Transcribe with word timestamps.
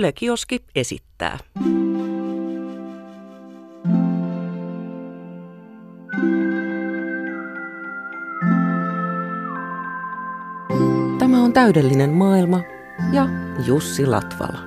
Yle 0.00 0.12
Kioski 0.12 0.64
esittää. 0.74 1.38
Tämä 11.18 11.42
on 11.42 11.52
täydellinen 11.52 12.10
maailma 12.10 12.60
ja 13.12 13.26
Jussi 13.66 14.06
Latvala. 14.06 14.58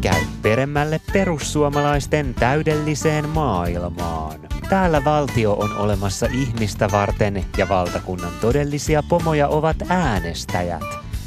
Käy 0.00 0.20
peremmälle 0.42 1.00
perussuomalaisten 1.12 2.34
täydelliseen 2.34 3.28
maailmaan. 3.28 4.47
Täällä 4.68 5.04
valtio 5.04 5.52
on 5.52 5.76
olemassa 5.76 6.26
ihmistä 6.26 6.88
varten 6.92 7.44
ja 7.56 7.68
valtakunnan 7.68 8.32
todellisia 8.40 9.02
pomoja 9.08 9.48
ovat 9.48 9.76
äänestäjät. 9.88 10.82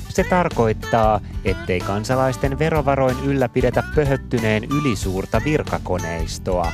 Se 0.10 0.24
tarkoittaa, 0.24 1.20
ettei 1.46 1.80
kansalaisten 1.80 2.60
verovaroin 2.60 3.18
ylläpidetä 3.26 3.84
pöhöttyneen 3.96 4.64
ylisuurta 4.64 5.42
virkakoneistoa. 5.46 6.72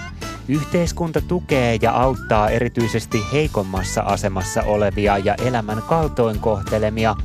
Yhteiskunta 0.48 1.22
tukee 1.22 1.78
ja 1.82 1.92
auttaa 1.92 2.50
erityisesti 2.50 3.22
heikommassa 3.34 4.02
asemassa 4.02 4.64
olevia 4.64 5.18
ja 5.18 5.36
elämän 5.36 5.82
kaltoinkohtelemia, 5.88 7.16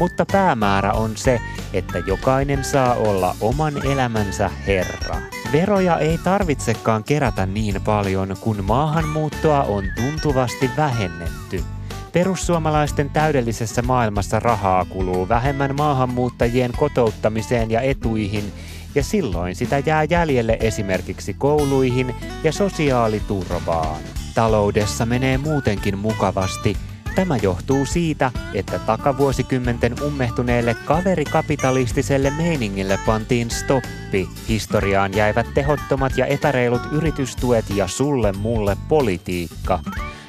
mutta 0.00 0.26
päämäärä 0.32 0.92
on 0.92 1.16
se, 1.16 1.40
että 1.72 1.98
jokainen 1.98 2.64
saa 2.64 2.94
olla 2.94 3.36
oman 3.40 3.86
elämänsä 3.86 4.50
herra. 4.66 5.16
Veroja 5.52 5.98
ei 5.98 6.18
tarvitsekaan 6.18 7.04
kerätä 7.04 7.46
niin 7.46 7.80
paljon, 7.84 8.36
kun 8.40 8.64
maahanmuuttoa 8.64 9.62
on 9.62 9.84
tuntuvasti 9.96 10.70
vähennetty. 10.76 11.64
Perussuomalaisten 12.12 13.10
täydellisessä 13.10 13.82
maailmassa 13.82 14.40
rahaa 14.40 14.84
kuluu 14.84 15.28
vähemmän 15.28 15.76
maahanmuuttajien 15.76 16.72
kotouttamiseen 16.76 17.70
ja 17.70 17.80
etuihin, 17.80 18.52
ja 18.94 19.02
silloin 19.02 19.56
sitä 19.56 19.82
jää 19.86 20.04
jäljelle 20.04 20.56
esimerkiksi 20.60 21.34
kouluihin 21.34 22.14
ja 22.44 22.52
sosiaaliturvaan. 22.52 24.00
Taloudessa 24.34 25.06
menee 25.06 25.38
muutenkin 25.38 25.98
mukavasti– 25.98 26.76
Tämä 27.14 27.36
johtuu 27.36 27.86
siitä, 27.86 28.30
että 28.54 28.78
takavuosikymmenten 28.78 29.94
ummehtuneelle 30.02 30.74
kaverikapitalistiselle 30.74 32.30
meiningille 32.30 32.98
pantiin 33.06 33.50
stoppi. 33.50 34.28
Historiaan 34.48 35.14
jäivät 35.14 35.46
tehottomat 35.54 36.16
ja 36.16 36.26
epäreilut 36.26 36.82
yritystuet 36.92 37.64
ja 37.74 37.88
sulle 37.88 38.32
mulle 38.32 38.76
politiikka. 38.88 39.78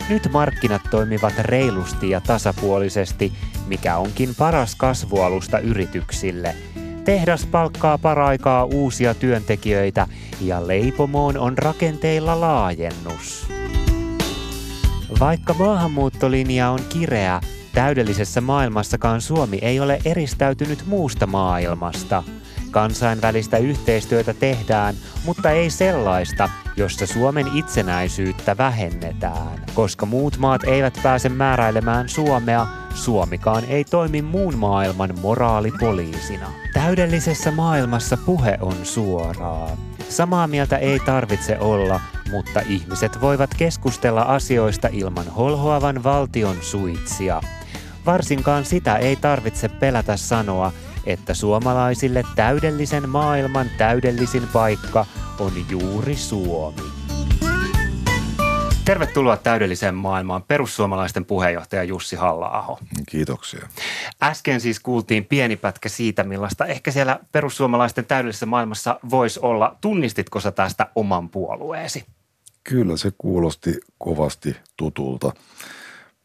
Nyt 0.09 0.29
markkinat 0.33 0.81
toimivat 0.91 1.33
reilusti 1.39 2.09
ja 2.09 2.21
tasapuolisesti, 2.21 3.33
mikä 3.67 3.97
onkin 3.97 4.35
paras 4.37 4.75
kasvualusta 4.75 5.59
yrityksille. 5.59 6.55
Tehdas 7.05 7.45
palkkaa 7.45 7.97
paraikaa 7.97 8.65
uusia 8.65 9.13
työntekijöitä 9.13 10.07
ja 10.41 10.67
leipomoon 10.67 11.37
on 11.37 11.57
rakenteilla 11.57 12.41
laajennus. 12.41 13.50
Vaikka 15.19 15.53
maahanmuuttolinja 15.53 16.69
on 16.69 16.79
kireä, 16.89 17.41
täydellisessä 17.73 18.41
maailmassakaan 18.41 19.21
Suomi 19.21 19.59
ei 19.61 19.79
ole 19.79 19.99
eristäytynyt 20.05 20.83
muusta 20.87 21.27
maailmasta. 21.27 22.23
Kansainvälistä 22.71 23.57
yhteistyötä 23.57 24.33
tehdään, 24.33 24.95
mutta 25.25 25.49
ei 25.51 25.69
sellaista, 25.69 26.49
jossa 26.77 27.05
Suomen 27.05 27.47
itsenäisyyttä 27.53 28.57
vähennetään. 28.57 29.63
Koska 29.73 30.05
muut 30.05 30.37
maat 30.37 30.63
eivät 30.63 30.99
pääse 31.03 31.29
määräilemään 31.29 32.09
Suomea, 32.09 32.67
Suomikaan 32.93 33.63
ei 33.65 33.83
toimi 33.83 34.21
muun 34.21 34.57
maailman 34.57 35.19
moraalipoliisina. 35.21 36.51
Täydellisessä 36.73 37.51
maailmassa 37.51 38.17
puhe 38.25 38.57
on 38.61 38.75
suoraa. 38.83 39.77
Samaa 40.09 40.47
mieltä 40.47 40.77
ei 40.77 40.99
tarvitse 40.99 41.59
olla, 41.59 41.99
mutta 42.31 42.61
ihmiset 42.67 43.21
voivat 43.21 43.49
keskustella 43.57 44.21
asioista 44.21 44.89
ilman 44.91 45.27
holhoavan 45.27 46.03
valtion 46.03 46.57
suitsia. 46.61 47.41
Varsinkaan 48.05 48.65
sitä 48.65 48.97
ei 48.97 49.15
tarvitse 49.15 49.69
pelätä 49.69 50.17
sanoa, 50.17 50.71
että 51.05 51.33
suomalaisille 51.33 52.23
täydellisen 52.35 53.09
maailman 53.09 53.67
täydellisin 53.77 54.47
paikka 54.53 55.05
on 55.39 55.51
juuri 55.69 56.15
Suomi. 56.15 56.81
Tervetuloa 58.85 59.37
täydelliseen 59.37 59.95
maailmaan 59.95 60.43
perussuomalaisten 60.43 61.25
puheenjohtaja 61.25 61.83
Jussi 61.83 62.15
halla 62.15 62.77
Kiitoksia. 63.09 63.67
Äsken 64.23 64.61
siis 64.61 64.79
kuultiin 64.79 65.25
pieni 65.25 65.55
pätkä 65.55 65.89
siitä, 65.89 66.23
millaista 66.23 66.65
ehkä 66.65 66.91
siellä 66.91 67.19
perussuomalaisten 67.31 68.05
täydellisessä 68.05 68.45
maailmassa 68.45 68.99
voisi 69.09 69.39
olla. 69.39 69.77
Tunnistitko 69.81 70.39
sä 70.39 70.51
tästä 70.51 70.87
oman 70.95 71.29
puolueesi? 71.29 72.05
Kyllä 72.63 72.97
se 72.97 73.11
kuulosti 73.17 73.79
kovasti 73.97 74.55
tutulta. 74.77 75.33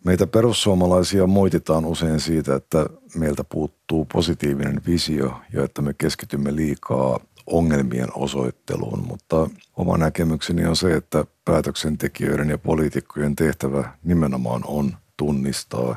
Meitä 0.04 0.26
perussuomalaisia 0.26 1.26
moititaan 1.26 1.84
usein 1.84 2.20
siitä, 2.20 2.54
että 2.54 2.86
meiltä 3.14 3.44
puuttuu 3.44 4.04
positiivinen 4.12 4.80
visio 4.86 5.40
ja 5.52 5.64
että 5.64 5.82
me 5.82 5.94
keskitymme 5.98 6.56
liikaa 6.56 7.20
ongelmien 7.46 8.08
osoitteluun, 8.14 9.06
mutta 9.06 9.50
oma 9.76 9.98
näkemykseni 9.98 10.66
on 10.66 10.76
se, 10.76 10.94
että 10.94 11.24
päätöksentekijöiden 11.44 12.50
ja 12.50 12.58
poliitikkojen 12.58 13.36
tehtävä 13.36 13.92
nimenomaan 14.04 14.62
on 14.66 14.96
tunnistaa, 15.16 15.96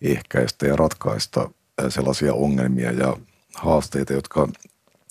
ehkäistä 0.00 0.66
ja 0.66 0.76
ratkaista 0.76 1.50
sellaisia 1.88 2.34
ongelmia 2.34 2.92
ja 2.92 3.16
haasteita, 3.54 4.12
jotka 4.12 4.48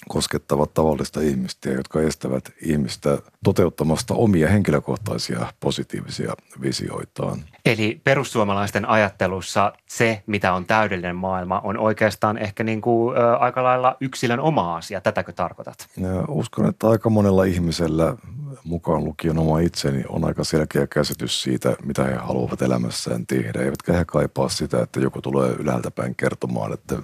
koskettavat 0.09 0.73
tavallista 0.73 1.21
ihmistä 1.21 1.69
ja 1.69 1.75
jotka 1.75 2.01
estävät 2.01 2.51
ihmistä 2.61 3.17
toteuttamasta 3.43 4.13
omia 4.13 4.49
henkilökohtaisia 4.49 5.45
positiivisia 5.59 6.33
visioitaan. 6.61 7.39
Eli 7.65 8.01
perussuomalaisten 8.03 8.89
ajattelussa 8.89 9.73
se, 9.87 10.23
mitä 10.27 10.53
on 10.53 10.65
täydellinen 10.65 11.15
maailma, 11.15 11.61
on 11.63 11.77
oikeastaan 11.77 12.37
ehkä 12.37 12.63
niin 12.63 12.81
kuin, 12.81 13.17
ä, 13.17 13.35
aika 13.37 13.63
lailla 13.63 13.97
yksilön 14.01 14.39
oma 14.39 14.75
asia. 14.75 15.01
Tätäkö 15.01 15.33
tarkoitat? 15.33 15.87
Ja 15.97 16.25
uskon, 16.27 16.69
että 16.69 16.89
aika 16.89 17.09
monella 17.09 17.43
ihmisellä 17.43 18.15
mukaan 18.63 19.03
lukien 19.03 19.39
oma 19.39 19.59
itseni 19.59 20.03
on 20.09 20.25
aika 20.25 20.43
selkeä 20.43 20.87
käsitys 20.87 21.41
siitä, 21.41 21.75
mitä 21.83 22.03
he 22.03 22.15
haluavat 22.15 22.61
elämässään 22.61 23.27
tehdä. 23.27 23.61
Eivätkä 23.61 23.93
he 23.93 24.05
kaipaa 24.05 24.49
sitä, 24.49 24.81
että 24.81 24.99
joku 24.99 25.21
tulee 25.21 25.49
ylhäältä 25.49 25.91
päin 25.91 26.15
kertomaan, 26.15 26.73
että 26.73 26.95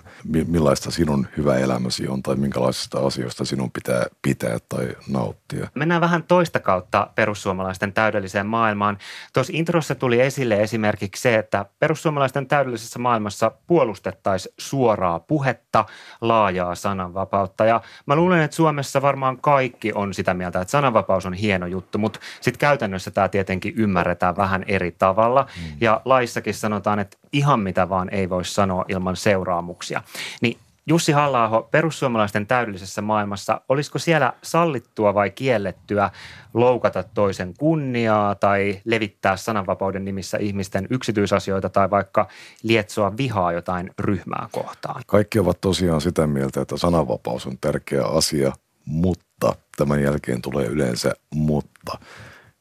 millaista 0.47 0.91
sinun 0.91 1.27
hyvä 1.37 1.57
elämäsi 1.57 2.07
on 2.07 2.23
tai 2.23 2.35
minkälaisista 2.35 2.99
asioista 2.99 3.45
sinun 3.45 3.71
pitää 3.71 4.05
pitää 4.21 4.57
tai 4.69 4.95
nauttia. 5.09 5.67
Mennään 5.75 6.01
vähän 6.01 6.23
toista 6.23 6.59
kautta 6.59 7.07
perussuomalaisten 7.15 7.93
täydelliseen 7.93 8.45
maailmaan. 8.45 8.97
Tuossa 9.33 9.53
introssa 9.55 9.95
tuli 9.95 10.21
esille 10.21 10.61
esimerkiksi 10.61 11.21
se, 11.21 11.35
että 11.35 11.65
perussuomalaisten 11.79 12.47
täydellisessä 12.47 12.99
maailmassa 12.99 13.51
puolustettaisiin 13.67 14.53
suoraa 14.57 15.19
puhetta, 15.19 15.85
laajaa 16.21 16.75
sananvapautta. 16.75 17.65
Ja 17.65 17.81
mä 18.05 18.15
luulen, 18.15 18.41
että 18.41 18.55
Suomessa 18.55 19.01
varmaan 19.01 19.37
kaikki 19.41 19.93
on 19.93 20.13
sitä 20.13 20.33
mieltä, 20.33 20.61
että 20.61 20.71
sananvapaus 20.71 21.25
on 21.25 21.33
hieno 21.33 21.46
juttu, 21.69 21.97
mutta 21.97 22.19
sitten 22.41 22.59
käytännössä 22.59 23.11
tämä 23.11 23.29
tietenkin 23.29 23.73
ymmärretään 23.77 24.37
vähän 24.37 24.63
eri 24.67 24.91
tavalla. 24.91 25.41
Mm. 25.41 25.77
Ja 25.81 26.01
laissakin 26.05 26.53
sanotaan, 26.53 26.99
että 26.99 27.17
ihan 27.33 27.59
mitä 27.59 27.89
vaan 27.89 28.09
ei 28.09 28.29
voi 28.29 28.45
sanoa 28.45 28.85
ilman 28.87 29.15
seuraamuksia. 29.15 30.03
Niin 30.41 30.57
Jussi 30.89 31.11
halla 31.11 31.67
perussuomalaisten 31.71 32.47
täydellisessä 32.47 33.01
maailmassa, 33.01 33.61
olisiko 33.69 33.99
siellä 33.99 34.33
sallittua 34.43 35.13
vai 35.13 35.29
kiellettyä 35.29 36.11
loukata 36.53 37.03
toisen 37.03 37.53
kunniaa 37.59 38.35
tai 38.35 38.81
levittää 38.85 39.37
sananvapauden 39.37 40.05
nimissä 40.05 40.37
ihmisten 40.37 40.87
yksityisasioita 40.89 41.69
tai 41.69 41.89
vaikka 41.89 42.27
lietsoa 42.63 43.17
vihaa 43.17 43.51
jotain 43.51 43.91
ryhmää 43.99 44.49
kohtaan? 44.51 45.01
Kaikki 45.07 45.39
ovat 45.39 45.61
tosiaan 45.61 46.01
sitä 46.01 46.27
mieltä, 46.27 46.61
että 46.61 46.77
sananvapaus 46.77 47.47
on 47.47 47.57
tärkeä 47.61 48.05
asia, 48.05 48.53
mutta 48.85 49.55
tämän 49.77 50.03
jälkeen 50.03 50.41
tulee 50.41 50.65
yleensä 50.65 51.13
mutta. 51.33 51.99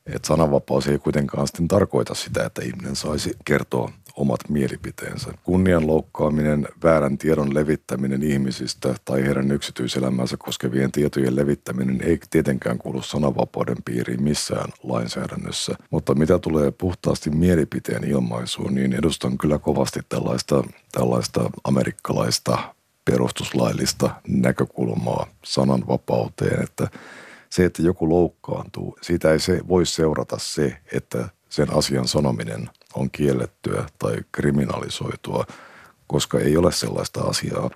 Että 0.06 0.28
sananvapaus 0.28 0.88
ei 0.88 0.98
kuitenkaan 0.98 1.46
sitten 1.46 1.68
tarkoita 1.68 2.14
sitä, 2.14 2.44
että 2.44 2.62
ihminen 2.64 2.96
saisi 2.96 3.36
kertoa 3.44 3.92
omat 4.16 4.40
mielipiteensä. 4.48 5.32
Kunnian 5.44 5.86
loukkaaminen, 5.86 6.68
väärän 6.84 7.18
tiedon 7.18 7.54
levittäminen 7.54 8.22
ihmisistä 8.22 8.94
tai 9.04 9.26
heidän 9.26 9.52
yksityiselämänsä 9.52 10.36
koskevien 10.38 10.92
tietojen 10.92 11.36
levittäminen 11.36 12.00
ei 12.02 12.18
tietenkään 12.30 12.78
kuulu 12.78 13.02
sananvapauden 13.02 13.76
piiriin 13.84 14.22
missään 14.22 14.70
lainsäädännössä. 14.82 15.74
Mutta 15.90 16.14
mitä 16.14 16.38
tulee 16.38 16.70
puhtaasti 16.70 17.30
mielipiteen 17.30 18.04
ilmaisuun, 18.04 18.74
niin 18.74 18.92
edustan 18.92 19.38
kyllä 19.38 19.58
kovasti 19.58 20.00
tällaista, 20.08 20.64
tällaista 20.92 21.50
amerikkalaista 21.64 22.75
perustuslaillista 23.10 24.10
näkökulmaa 24.28 25.26
sananvapauteen, 25.44 26.62
että 26.62 26.88
se, 27.50 27.64
että 27.64 27.82
joku 27.82 28.08
loukkaantuu, 28.08 28.98
siitä 29.02 29.32
ei 29.32 29.40
se 29.40 29.60
voi 29.68 29.86
seurata 29.86 30.38
se, 30.38 30.76
että 30.92 31.28
sen 31.48 31.74
asian 31.74 32.08
sanominen 32.08 32.70
on 32.94 33.10
kiellettyä 33.10 33.86
tai 33.98 34.16
kriminalisoitua, 34.32 35.46
koska 36.06 36.38
ei 36.40 36.56
ole 36.56 36.72
sellaista 36.72 37.20
asiaa 37.20 37.70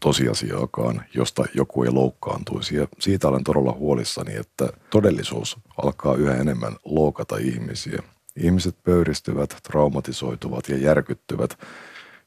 tosiasiaakaan, 0.00 1.04
josta 1.14 1.44
joku 1.54 1.82
ei 1.84 1.90
loukkaantuisi. 1.90 2.76
Ja 2.76 2.88
siitä 2.98 3.28
olen 3.28 3.44
todella 3.44 3.72
huolissani, 3.72 4.36
että 4.36 4.68
todellisuus 4.90 5.56
alkaa 5.82 6.14
yhä 6.14 6.34
enemmän 6.34 6.76
loukata 6.84 7.36
ihmisiä. 7.36 8.02
Ihmiset 8.36 8.76
pöyristyvät, 8.82 9.56
traumatisoituvat 9.62 10.68
ja 10.68 10.76
järkyttyvät 10.76 11.58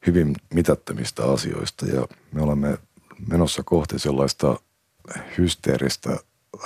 hyvin 0.08 0.36
mitättömistä 0.54 1.24
asioista 1.24 1.86
ja 1.86 2.08
me 2.32 2.42
olemme 2.42 2.78
menossa 3.28 3.64
kohti 3.66 4.00
sellaista 4.00 4.60
hysteeristä 5.38 6.18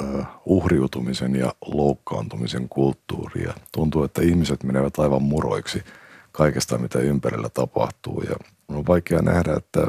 uh, 0.02 0.26
uhriutumisen 0.46 1.36
ja 1.36 1.54
loukkaantumisen 1.66 2.70
kulttuuria. 2.70 3.54
Tuntuu, 3.72 4.04
että 4.04 4.22
ihmiset 4.22 4.64
menevät 4.64 5.00
aivan 5.00 5.22
muroiksi 5.22 5.84
kaikesta, 6.32 6.78
mitä 6.78 7.00
ympärillä 7.00 7.50
tapahtuu 7.50 8.22
ja 8.22 8.36
on 8.68 8.88
vaikea 8.88 9.22
nähdä, 9.22 9.54
että 9.54 9.88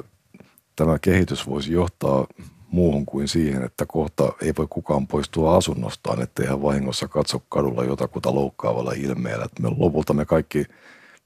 tämä 0.77 0.99
kehitys 0.99 1.47
voisi 1.47 1.73
johtaa 1.73 2.27
muuhun 2.71 3.07
kuin 3.07 3.29
siihen, 3.29 3.63
että 3.63 3.87
kohta 3.87 4.33
ei 4.43 4.53
voi 4.59 4.67
kukaan 4.71 5.07
poistua 5.07 5.57
asunnostaan, 5.57 6.23
ettei 6.23 6.47
hän 6.47 6.63
vahingossa 6.63 7.09
katso 7.09 7.43
kadulla 7.49 7.85
jotakuta 7.85 8.35
loukkaavalla 8.35 8.93
ilmeellä. 8.93 9.47
me 9.61 9.69
lopulta 9.77 10.15
me 10.15 10.25
kaikki 10.25 10.65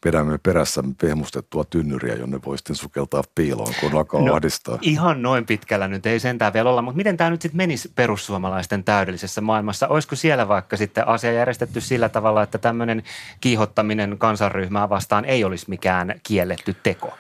vedämme 0.04 0.38
perässä 0.38 0.82
pehmustettua 1.00 1.64
tynnyriä, 1.64 2.14
jonne 2.14 2.40
voi 2.46 2.58
sitten 2.58 2.76
sukeltaa 2.76 3.22
piiloon, 3.34 3.74
kun 3.80 3.92
alkaa 3.92 4.20
no, 4.20 4.34
ahdistaa. 4.34 4.78
Ihan 4.82 5.22
noin 5.22 5.46
pitkällä 5.46 5.88
nyt 5.88 6.06
ei 6.06 6.20
sentään 6.20 6.52
vielä 6.52 6.70
olla, 6.70 6.82
mutta 6.82 6.96
miten 6.96 7.16
tämä 7.16 7.30
nyt 7.30 7.42
sitten 7.42 7.56
menisi 7.56 7.92
perussuomalaisten 7.94 8.84
täydellisessä 8.84 9.40
maailmassa? 9.40 9.88
Olisiko 9.88 10.16
siellä 10.16 10.48
vaikka 10.48 10.76
sitten 10.76 11.08
asia 11.08 11.32
järjestetty 11.32 11.80
sillä 11.80 12.08
tavalla, 12.08 12.42
että 12.42 12.58
tämmöinen 12.58 13.02
kiihottaminen 13.40 14.18
kansanryhmää 14.18 14.88
vastaan 14.88 15.24
ei 15.24 15.44
olisi 15.44 15.66
mikään 15.68 16.20
kielletty 16.22 16.76
teko? 16.82 17.14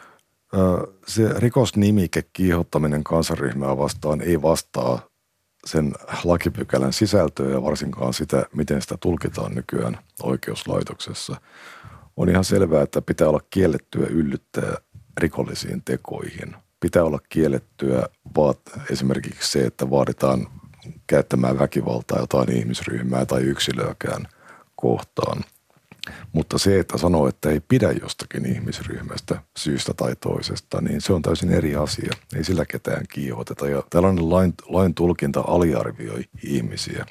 Se 1.06 1.34
rikosnimike 1.36 2.24
kiihottaminen 2.32 3.04
kansanryhmää 3.04 3.78
vastaan 3.78 4.20
ei 4.20 4.42
vastaa 4.42 5.00
sen 5.64 5.94
lakipykälän 6.24 6.92
sisältöä 6.92 7.50
ja 7.50 7.62
varsinkaan 7.62 8.14
sitä, 8.14 8.46
miten 8.54 8.82
sitä 8.82 8.96
tulkitaan 9.00 9.54
nykyään 9.54 9.98
oikeuslaitoksessa. 10.22 11.40
On 12.18 12.28
ihan 12.28 12.44
selvää, 12.44 12.82
että 12.82 13.02
pitää 13.02 13.28
olla 13.28 13.40
kiellettyä 13.50 14.06
yllyttää 14.06 14.76
rikollisiin 15.20 15.82
tekoihin. 15.84 16.56
Pitää 16.80 17.04
olla 17.04 17.18
kiellettyä 17.28 18.08
vaat, 18.36 18.60
esimerkiksi 18.90 19.52
se, 19.52 19.64
että 19.64 19.90
vaaditaan 19.90 20.46
käyttämään 21.06 21.58
väkivaltaa 21.58 22.18
jotain 22.18 22.52
ihmisryhmää 22.52 23.26
tai 23.26 23.42
yksilöäkään 23.42 24.28
kohtaan– 24.76 25.44
mutta 26.32 26.58
se, 26.58 26.78
että 26.78 26.98
sanoo, 26.98 27.28
että 27.28 27.50
ei 27.50 27.60
pidä 27.60 27.92
jostakin 27.92 28.46
ihmisryhmästä 28.46 29.42
syystä 29.58 29.94
tai 29.94 30.16
toisesta, 30.16 30.80
niin 30.80 31.00
se 31.00 31.12
on 31.12 31.22
täysin 31.22 31.50
eri 31.50 31.76
asia. 31.76 32.12
Ei 32.36 32.44
sillä 32.44 32.64
ketään 32.66 33.04
kiihoteta. 33.12 33.68
Ja 33.68 33.82
tällainen 33.90 34.30
lain, 34.30 34.54
lain 34.66 34.94
tulkinta 34.94 35.44
aliarvioi 35.46 36.24
ihmisiä. 36.44 37.06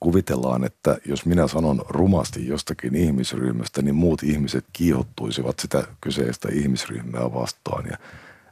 Kuvitellaan, 0.00 0.64
että 0.64 0.98
jos 1.06 1.26
minä 1.26 1.48
sanon 1.48 1.84
rumasti 1.88 2.48
jostakin 2.48 2.94
ihmisryhmästä, 2.94 3.82
niin 3.82 3.94
muut 3.94 4.22
ihmiset 4.22 4.64
kiihottuisivat 4.72 5.58
sitä 5.58 5.84
kyseistä 6.00 6.48
ihmisryhmää 6.52 7.34
vastaan. 7.34 7.86
Ja 7.90 7.96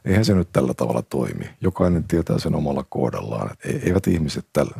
eihän 0.05 0.25
se 0.25 0.33
nyt 0.33 0.49
tällä 0.53 0.73
tavalla 0.73 1.01
toimi. 1.01 1.49
Jokainen 1.61 2.03
tietää 2.03 2.39
sen 2.39 2.55
omalla 2.55 2.85
kohdallaan. 2.89 3.49
Eivät 3.83 4.07
ihmiset 4.07 4.45
tällä, 4.53 4.75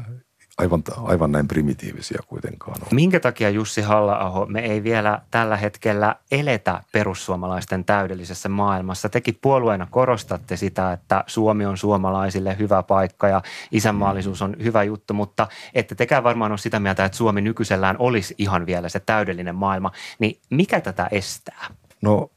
aivan, 0.58 0.84
aivan 1.04 1.32
näin 1.32 1.48
primitiivisiä 1.48 2.20
kuitenkaan 2.28 2.78
ole. 2.82 2.90
Minkä 2.92 3.20
takia 3.20 3.50
Jussi 3.50 3.82
halla 3.82 4.46
me 4.50 4.60
ei 4.60 4.84
vielä 4.84 5.22
tällä 5.32 5.58
hetkellä 5.58 6.16
eletä 6.32 6.84
perussuomalaisten 6.92 7.86
täydellisessä 7.86 8.50
maailmassa? 8.50 9.10
Tekin 9.10 9.38
puolueena 9.42 9.88
korostatte 9.92 10.58
sitä, 10.58 10.92
että 10.92 11.24
Suomi 11.28 11.66
on 11.66 11.78
suomalaisille 11.78 12.58
hyvä 12.60 12.84
paikka 12.84 13.28
ja 13.28 13.42
isänmaallisuus 13.72 14.42
on 14.42 14.56
hyvä 14.64 14.84
juttu, 14.84 15.14
mutta 15.14 15.48
ette 15.74 15.96
tekään 15.96 16.24
varmaan 16.24 16.52
ole 16.52 16.58
sitä 16.58 16.80
mieltä, 16.80 17.06
että 17.06 17.18
Suomi 17.18 17.42
nykyisellään 17.42 17.96
olisi 18.00 18.36
ihan 18.38 18.66
vielä 18.66 18.90
se 18.90 19.00
täydellinen 19.00 19.56
maailma. 19.56 19.92
Niin 20.20 20.40
mikä 20.50 20.82
tätä 20.82 21.08
estää? 21.12 21.68
No 22.02 22.32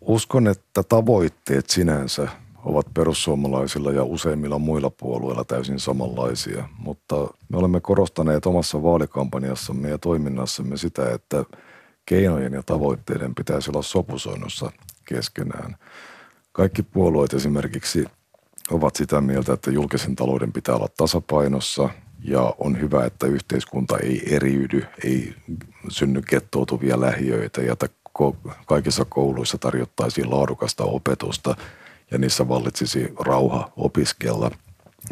uskon, 0.00 0.48
että 0.48 0.82
tavoitteet 0.82 1.70
sinänsä– 1.70 2.28
ovat 2.64 2.86
perussuomalaisilla 2.94 3.92
ja 3.92 4.04
useimmilla 4.04 4.58
muilla 4.58 4.90
puolueilla 4.90 5.44
täysin 5.44 5.80
samanlaisia, 5.80 6.68
mutta 6.78 7.14
me 7.48 7.58
olemme 7.58 7.80
korostaneet 7.80 8.46
omassa 8.46 8.82
vaalikampanjassamme 8.82 9.90
ja 9.90 9.98
toiminnassamme 9.98 10.76
sitä, 10.76 11.10
että 11.14 11.44
keinojen 12.06 12.52
ja 12.52 12.62
tavoitteiden 12.62 13.34
pitäisi 13.34 13.70
olla 13.70 13.82
sopusoinnussa 13.82 14.72
keskenään. 15.04 15.76
Kaikki 16.52 16.82
puolueet 16.82 17.34
esimerkiksi 17.34 18.04
ovat 18.70 18.96
sitä 18.96 19.20
mieltä, 19.20 19.52
että 19.52 19.70
julkisen 19.70 20.16
talouden 20.16 20.52
pitää 20.52 20.74
olla 20.74 20.88
tasapainossa 20.96 21.88
ja 22.24 22.54
on 22.58 22.80
hyvä, 22.80 23.04
että 23.04 23.26
yhteiskunta 23.26 23.98
ei 23.98 24.34
eriydy, 24.34 24.86
ei 25.04 25.34
synny 25.88 26.22
kettoutuvia 26.22 27.00
lähiöitä 27.00 27.60
ja 27.60 27.72
että 27.72 27.88
kaikissa 28.66 29.04
kouluissa 29.04 29.58
tarjottaisiin 29.58 30.30
laadukasta 30.30 30.84
opetusta– 30.84 31.56
ja 32.10 32.18
niissä 32.18 32.48
vallitsisi 32.48 33.12
rauha 33.20 33.72
opiskella 33.76 34.50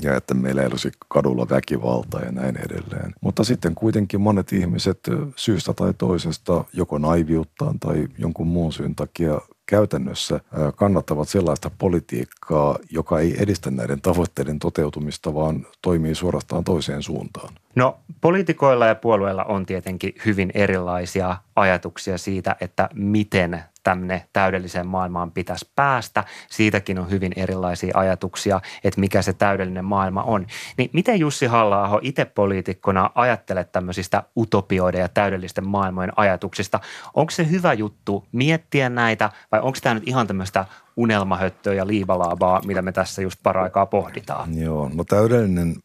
ja 0.03 0.17
että 0.17 0.35
meillä 0.35 0.63
ei 0.63 0.69
olisi 0.69 0.93
kadulla 1.09 1.47
väkivaltaa 1.51 2.21
ja 2.21 2.33
näin 2.33 2.57
edelleen. 2.57 3.15
Mutta 3.21 3.45
sitten 3.45 3.75
kuitenkin 3.75 4.21
monet 4.21 4.53
ihmiset 4.53 4.99
syystä 5.37 5.73
tai 5.73 5.95
toisesta, 5.99 6.65
joko 6.73 6.99
naiviuttaan 6.99 7.79
tai 7.79 8.09
jonkun 8.19 8.47
muun 8.47 8.73
syyn 8.73 8.95
takia 8.95 9.41
käytännössä 9.67 10.41
kannattavat 10.77 11.29
sellaista 11.29 11.71
politiikkaa, 11.79 12.79
joka 12.91 13.21
ei 13.21 13.43
edistä 13.43 13.71
näiden 13.71 14.01
tavoitteiden 14.01 14.59
toteutumista, 14.59 15.35
vaan 15.35 15.67
toimii 15.83 16.15
suorastaan 16.15 16.65
toiseen 16.65 17.03
suuntaan. 17.03 17.55
No 17.75 17.99
poliitikoilla 18.21 18.87
ja 18.87 18.95
puolueilla 18.95 19.45
on 19.45 19.67
tietenkin 19.67 20.15
hyvin 20.27 20.51
erilaisia 20.55 21.37
ajatuksia 21.57 22.19
siitä, 22.19 22.57
että 22.61 22.89
miten 22.95 23.63
tänne 23.83 24.27
täydelliseen 24.33 24.87
maailmaan 24.87 25.31
pitäisi 25.31 25.71
päästä. 25.77 26.25
Siitäkin 26.51 26.99
on 26.99 27.11
hyvin 27.11 27.33
erilaisia 27.37 27.99
ajatuksia, 27.99 28.61
että 28.85 29.01
mikä 29.01 29.23
se 29.23 29.33
täydellinen 29.33 29.85
maailma 29.85 30.23
on. 30.23 30.47
Niin 30.77 30.91
miten 30.93 31.21
Jussi 31.21 31.47
halla 31.47 31.99
itse 32.03 32.25
poliitikkona 32.25 33.11
ajattelet 33.15 33.73
tämmöisistä 33.73 34.23
utopioiden 34.37 35.01
ja 35.01 35.09
täydellisten 35.09 35.67
maailmojen 35.67 36.13
ajatuksista? 36.17 36.81
Onko 37.15 37.31
se 37.31 37.51
hyvä 37.51 37.73
juttu 37.73 38.25
miettiä 38.33 38.89
näitä 38.89 39.31
vai 39.53 39.61
onko 39.61 39.79
tämä 39.83 39.95
nyt 39.95 40.09
ihan 40.09 40.27
tämmöistä 40.27 40.65
unelmahöttöä 40.97 41.75
ja 41.75 41.87
liivalaabaa, 41.87 42.63
mitä 42.67 42.83
me 42.83 42.93
tässä 42.93 43.23
just 43.23 43.41
paraikaa 43.43 43.87
pohditaan? 43.87 44.59
Joo, 44.59 44.91
no 44.95 45.05
täydellinen 45.05 45.77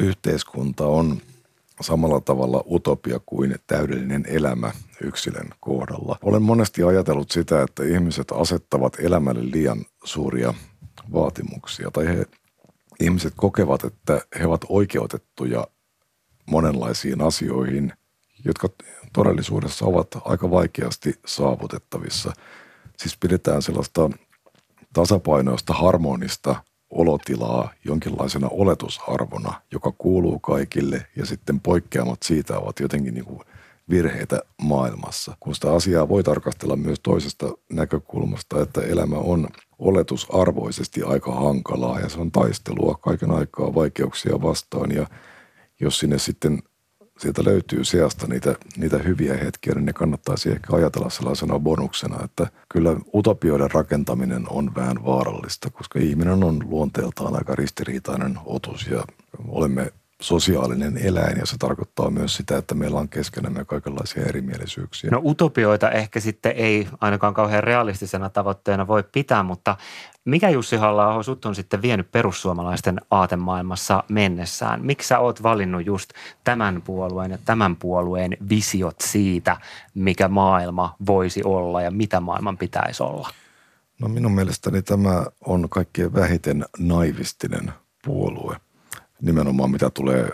yhteiskunta 0.00 0.86
on 0.86 1.20
samalla 1.80 2.20
tavalla 2.20 2.64
utopia 2.70 3.20
kuin 3.26 3.56
täydellinen 3.66 4.24
elämä 4.28 4.72
yksilön 5.00 5.50
kohdalla. 5.60 6.18
Olen 6.22 6.42
monesti 6.42 6.82
ajatellut 6.82 7.30
sitä, 7.30 7.62
että 7.62 7.84
ihmiset 7.84 8.32
asettavat 8.32 8.96
elämälle 8.98 9.50
liian 9.50 9.84
suuria 10.04 10.54
vaatimuksia 11.12 11.90
tai 11.90 12.06
he, 12.06 12.26
ihmiset 13.00 13.32
kokevat, 13.36 13.84
että 13.84 14.20
he 14.38 14.46
ovat 14.46 14.64
oikeutettuja 14.68 15.66
monenlaisiin 16.46 17.20
asioihin, 17.20 17.92
jotka 18.44 18.68
todellisuudessa 19.12 19.86
ovat 19.86 20.08
aika 20.24 20.50
vaikeasti 20.50 21.14
saavutettavissa. 21.26 22.32
Siis 22.96 23.16
pidetään 23.16 23.62
sellaista 23.62 24.10
tasapainoista, 24.92 25.72
harmonista 25.72 26.64
olotilaa 26.94 27.72
jonkinlaisena 27.84 28.48
oletusarvona, 28.50 29.60
joka 29.72 29.92
kuuluu 29.92 30.38
kaikille 30.38 31.06
ja 31.16 31.26
sitten 31.26 31.60
poikkeamat 31.60 32.22
siitä 32.22 32.58
ovat 32.58 32.80
jotenkin 32.80 33.14
niin 33.14 33.24
kuin 33.24 33.40
virheitä 33.90 34.40
maailmassa. 34.62 35.36
Kun 35.40 35.54
sitä 35.54 35.72
asiaa 35.72 36.08
voi 36.08 36.22
tarkastella 36.22 36.76
myös 36.76 37.00
toisesta 37.02 37.52
näkökulmasta, 37.72 38.62
että 38.62 38.80
elämä 38.80 39.16
on 39.16 39.48
oletusarvoisesti 39.78 41.02
aika 41.02 41.34
hankalaa 41.34 42.00
ja 42.00 42.08
se 42.08 42.20
on 42.20 42.32
taistelua 42.32 42.94
kaiken 42.94 43.30
aikaa 43.30 43.74
vaikeuksia 43.74 44.42
vastaan 44.42 44.90
ja 44.90 45.06
jos 45.80 45.98
sinne 45.98 46.18
sitten 46.18 46.62
sieltä 47.18 47.44
löytyy 47.44 47.84
seasta 47.84 48.26
niitä, 48.26 48.54
niitä 48.76 48.98
hyviä 48.98 49.36
hetkiä, 49.36 49.74
niin 49.74 49.84
ne 49.84 49.92
kannattaisi 49.92 50.50
ehkä 50.50 50.76
ajatella 50.76 51.10
sellaisena 51.10 51.58
bonuksena, 51.58 52.24
että 52.24 52.46
kyllä 52.68 52.96
utopioiden 53.14 53.70
rakentaminen 53.70 54.44
on 54.50 54.74
vähän 54.74 55.04
vaarallista, 55.04 55.70
koska 55.70 55.98
ihminen 55.98 56.44
on 56.44 56.60
luonteeltaan 56.70 57.36
aika 57.36 57.54
ristiriitainen 57.54 58.38
otus 58.46 58.86
ja 58.86 59.04
olemme 59.48 59.92
sosiaalinen 60.24 60.98
eläin 60.98 61.38
ja 61.38 61.46
se 61.46 61.56
tarkoittaa 61.58 62.10
myös 62.10 62.36
sitä, 62.36 62.58
että 62.58 62.74
meillä 62.74 63.00
on 63.00 63.08
keskenämme 63.08 63.64
kaikenlaisia 63.64 64.22
erimielisyyksiä. 64.26 65.10
No 65.10 65.20
utopioita 65.24 65.90
ehkä 65.90 66.20
sitten 66.20 66.52
ei 66.56 66.88
ainakaan 67.00 67.34
kauhean 67.34 67.64
realistisena 67.64 68.30
tavoitteena 68.30 68.86
voi 68.86 69.04
pitää, 69.12 69.42
mutta 69.42 69.76
mikä 70.24 70.48
Jussi 70.48 70.76
halla 70.76 71.22
sut 71.22 71.44
on 71.44 71.54
sitten 71.54 71.82
vienyt 71.82 72.12
perussuomalaisten 72.12 73.00
aatemaailmassa 73.10 74.04
mennessään? 74.08 74.84
Miksi 74.84 75.08
sä 75.08 75.18
oot 75.18 75.42
valinnut 75.42 75.86
just 75.86 76.10
tämän 76.44 76.82
puolueen 76.82 77.30
ja 77.30 77.38
tämän 77.44 77.76
puolueen 77.76 78.36
visiot 78.48 79.00
siitä, 79.00 79.56
mikä 79.94 80.28
maailma 80.28 80.96
voisi 81.06 81.42
olla 81.44 81.82
ja 81.82 81.90
mitä 81.90 82.20
maailman 82.20 82.58
pitäisi 82.58 83.02
olla? 83.02 83.28
No 83.98 84.08
minun 84.08 84.32
mielestäni 84.32 84.82
tämä 84.82 85.26
on 85.46 85.68
kaikkein 85.68 86.14
vähiten 86.14 86.64
naivistinen 86.78 87.72
puolue. 88.04 88.56
Nimenomaan 89.24 89.70
mitä 89.70 89.90
tulee 89.90 90.30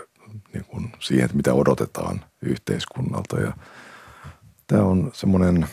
niin 0.53 0.65
kuin 0.65 0.91
siihen, 0.99 1.25
että 1.25 1.37
mitä 1.37 1.53
odotetaan 1.53 2.25
yhteiskunnalta. 2.41 3.39
Ja 3.39 3.53
tämä 4.67 4.83
on 4.83 5.11
semmoinen, 5.13 5.67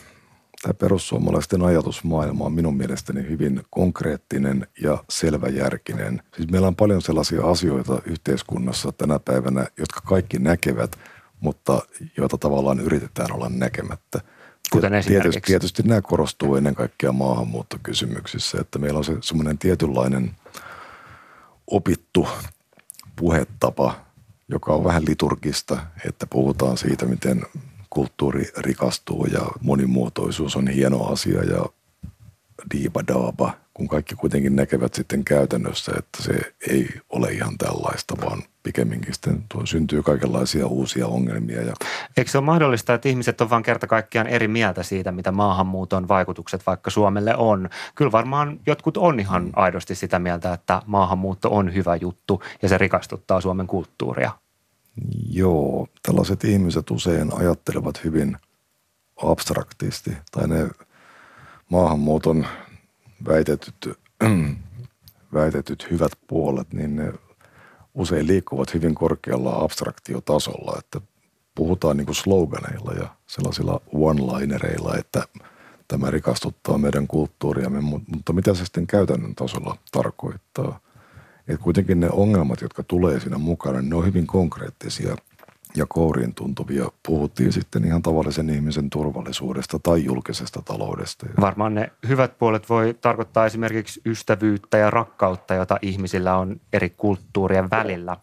tämä 0.61 0.73
perussuomalaisten 0.73 1.61
ajatusmaailma 1.61 2.45
on 2.45 2.53
minun 2.53 2.77
mielestäni 2.77 3.21
hyvin 3.29 3.61
konkreettinen 3.69 4.67
ja 4.81 5.03
selväjärkinen. 5.09 6.21
Siis 6.35 6.49
meillä 6.51 6.67
on 6.67 6.75
paljon 6.75 7.01
sellaisia 7.01 7.41
asioita 7.45 8.01
yhteiskunnassa 8.05 8.91
tänä 8.91 9.19
päivänä, 9.19 9.67
jotka 9.77 10.01
kaikki 10.01 10.39
näkevät, 10.39 10.99
mutta 11.39 11.81
joita 12.17 12.37
tavallaan 12.37 12.79
yritetään 12.79 13.31
olla 13.31 13.49
näkemättä. 13.49 14.19
Kuten? 14.71 14.91
Tietysti, 15.07 15.41
tietysti 15.41 15.83
nämä 15.83 16.01
korostuu 16.01 16.55
ennen 16.55 16.75
kaikkea 16.75 17.11
maahanmuuttokysymyksissä, 17.11 18.57
että 18.61 18.79
meillä 18.79 18.97
on 18.97 19.03
se 19.03 19.17
semmoinen 19.21 19.57
tietynlainen 19.57 20.31
opittu 21.67 22.27
puhetapa, 23.19 23.95
joka 24.49 24.73
on 24.73 24.83
vähän 24.83 25.05
liturgista, 25.05 25.77
että 26.05 26.27
puhutaan 26.27 26.77
siitä, 26.77 27.05
miten 27.05 27.41
kulttuuri 27.89 28.51
rikastuu 28.57 29.25
ja 29.25 29.41
monimuotoisuus 29.61 30.55
on 30.55 30.67
hieno 30.67 31.03
asia 31.05 31.43
ja 31.43 31.65
diibadaaba, 32.73 33.53
kun 33.79 33.87
kaikki 33.87 34.15
kuitenkin 34.15 34.55
näkevät 34.55 34.93
sitten 34.93 35.23
käytännössä, 35.23 35.91
että 35.97 36.23
se 36.23 36.53
ei 36.69 36.89
ole 37.09 37.31
ihan 37.31 37.57
tällaista, 37.57 38.15
vaan 38.21 38.43
pikemminkin 38.63 39.13
sitten 39.13 39.43
tuo 39.49 39.65
syntyy 39.65 40.03
kaikenlaisia 40.03 40.67
uusia 40.67 41.07
ongelmia. 41.07 41.61
Ja... 41.61 41.73
Eikö 42.17 42.31
se 42.31 42.37
ole 42.37 42.45
mahdollista, 42.45 42.93
että 42.93 43.09
ihmiset 43.09 43.41
on 43.41 43.49
vain 43.49 43.63
kerta 43.63 43.87
kaikkiaan 43.87 44.27
eri 44.27 44.47
mieltä 44.47 44.83
siitä, 44.83 45.11
mitä 45.11 45.31
maahanmuuton 45.31 46.07
vaikutukset 46.07 46.67
vaikka 46.67 46.89
Suomelle 46.89 47.35
on? 47.35 47.69
Kyllä 47.95 48.11
varmaan 48.11 48.59
jotkut 48.65 48.97
on 48.97 49.19
ihan 49.19 49.43
mm. 49.43 49.51
aidosti 49.55 49.95
sitä 49.95 50.19
mieltä, 50.19 50.53
että 50.53 50.81
maahanmuutto 50.85 51.49
on 51.51 51.73
hyvä 51.73 51.95
juttu 51.95 52.43
ja 52.61 52.69
se 52.69 52.77
rikastuttaa 52.77 53.41
Suomen 53.41 53.67
kulttuuria. 53.67 54.31
Joo, 55.29 55.87
tällaiset 56.01 56.43
ihmiset 56.43 56.91
usein 56.91 57.33
ajattelevat 57.33 58.03
hyvin 58.03 58.37
abstraktisti 59.23 60.17
tai 60.31 60.47
ne 60.47 60.69
maahanmuuton 61.69 62.45
väitetyt, 63.27 63.99
väitetyt 65.33 65.87
hyvät 65.91 66.11
puolet, 66.27 66.73
niin 66.73 66.95
ne 66.95 67.13
usein 67.93 68.27
liikkuvat 68.27 68.73
hyvin 68.73 68.95
korkealla 68.95 69.55
abstraktiotasolla, 69.55 70.75
että 70.79 71.01
puhutaan 71.55 71.97
niin 71.97 72.05
kuin 72.05 72.15
sloganeilla 72.15 72.93
ja 72.93 73.07
sellaisilla 73.27 73.81
one-linereilla, 73.93 74.97
että 74.97 75.23
tämä 75.87 76.11
rikastuttaa 76.11 76.77
meidän 76.77 77.07
kulttuuriamme, 77.07 77.81
mutta 77.81 78.33
mitä 78.33 78.53
se 78.53 78.65
sitten 78.65 78.87
käytännön 78.87 79.35
tasolla 79.35 79.77
tarkoittaa? 79.91 80.79
Että 81.47 81.63
kuitenkin 81.63 81.99
ne 81.99 82.09
ongelmat, 82.11 82.61
jotka 82.61 82.83
tulee 82.83 83.19
siinä 83.19 83.37
mukana, 83.37 83.81
ne 83.81 83.95
on 83.95 84.05
hyvin 84.05 84.27
konkreettisia– 84.27 85.15
ja 85.75 85.85
kouriin 85.89 86.33
tuntuvia. 86.33 86.85
Puhuttiin 87.07 87.53
sitten 87.53 87.85
ihan 87.85 88.01
tavallisen 88.01 88.49
ihmisen 88.49 88.89
turvallisuudesta 88.89 89.79
tai 89.79 90.03
julkisesta 90.03 90.61
taloudesta. 90.65 91.25
Varmaan 91.41 91.75
ne 91.75 91.91
hyvät 92.07 92.37
puolet 92.39 92.69
voi 92.69 92.95
tarkoittaa 93.01 93.45
esimerkiksi 93.45 94.01
ystävyyttä 94.05 94.77
ja 94.77 94.89
rakkautta, 94.89 95.53
jota 95.53 95.77
ihmisillä 95.81 96.37
on 96.37 96.61
eri 96.73 96.89
kulttuurien 96.89 97.69
välillä. 97.69 98.17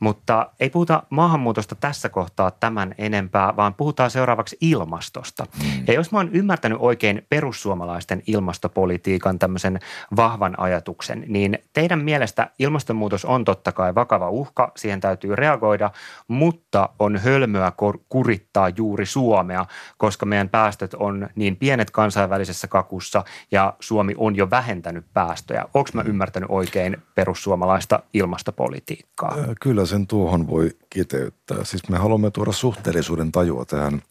Mutta 0.00 0.50
ei 0.60 0.70
puhuta 0.70 1.02
maahanmuutosta 1.10 1.74
tässä 1.74 2.08
kohtaa 2.08 2.50
tämän 2.50 2.94
enempää, 2.98 3.56
vaan 3.56 3.74
puhutaan 3.74 4.10
seuraavaksi 4.10 4.56
ilmastosta. 4.60 5.46
Mm. 5.62 5.84
Ja 5.86 5.94
jos 5.94 6.12
mä 6.12 6.18
oon 6.18 6.30
ymmärtänyt 6.32 6.78
oikein 6.80 7.26
perussuomalaisten 7.30 8.22
ilmastopolitiikan 8.26 9.38
tämmöisen 9.38 9.78
vahvan 10.16 10.60
ajatuksen, 10.60 11.24
niin 11.28 11.58
teidän 11.72 12.04
mielestä 12.04 12.50
ilmastonmuutos 12.58 13.24
on 13.24 13.44
totta 13.44 13.72
kai 13.72 13.94
vakava 13.94 14.30
uhka, 14.30 14.72
siihen 14.76 15.00
täytyy 15.00 15.36
reagoida, 15.36 15.90
mutta 16.28 16.87
on 16.98 17.16
hölmöä 17.16 17.72
kurittaa 18.08 18.68
juuri 18.68 19.06
Suomea, 19.06 19.66
koska 19.98 20.26
meidän 20.26 20.48
päästöt 20.48 20.94
on 20.94 21.28
niin 21.34 21.56
pienet 21.56 21.90
kansainvälisessä 21.90 22.68
kakussa 22.68 23.24
ja 23.50 23.74
Suomi 23.80 24.14
on 24.16 24.36
jo 24.36 24.50
vähentänyt 24.50 25.04
päästöjä. 25.14 25.64
Onko 25.74 25.90
mä 25.94 26.02
ymmärtänyt 26.02 26.50
oikein 26.50 26.96
perussuomalaista 27.14 28.02
ilmastopolitiikkaa? 28.12 29.36
Kyllä 29.60 29.86
sen 29.86 30.06
tuohon 30.06 30.46
voi 30.46 30.70
kiteyttää. 30.90 31.64
Siis 31.64 31.88
me 31.88 31.98
haluamme 31.98 32.30
tuoda 32.30 32.52
suhteellisuuden 32.52 33.32
tajua 33.32 33.64
tähän 33.64 34.02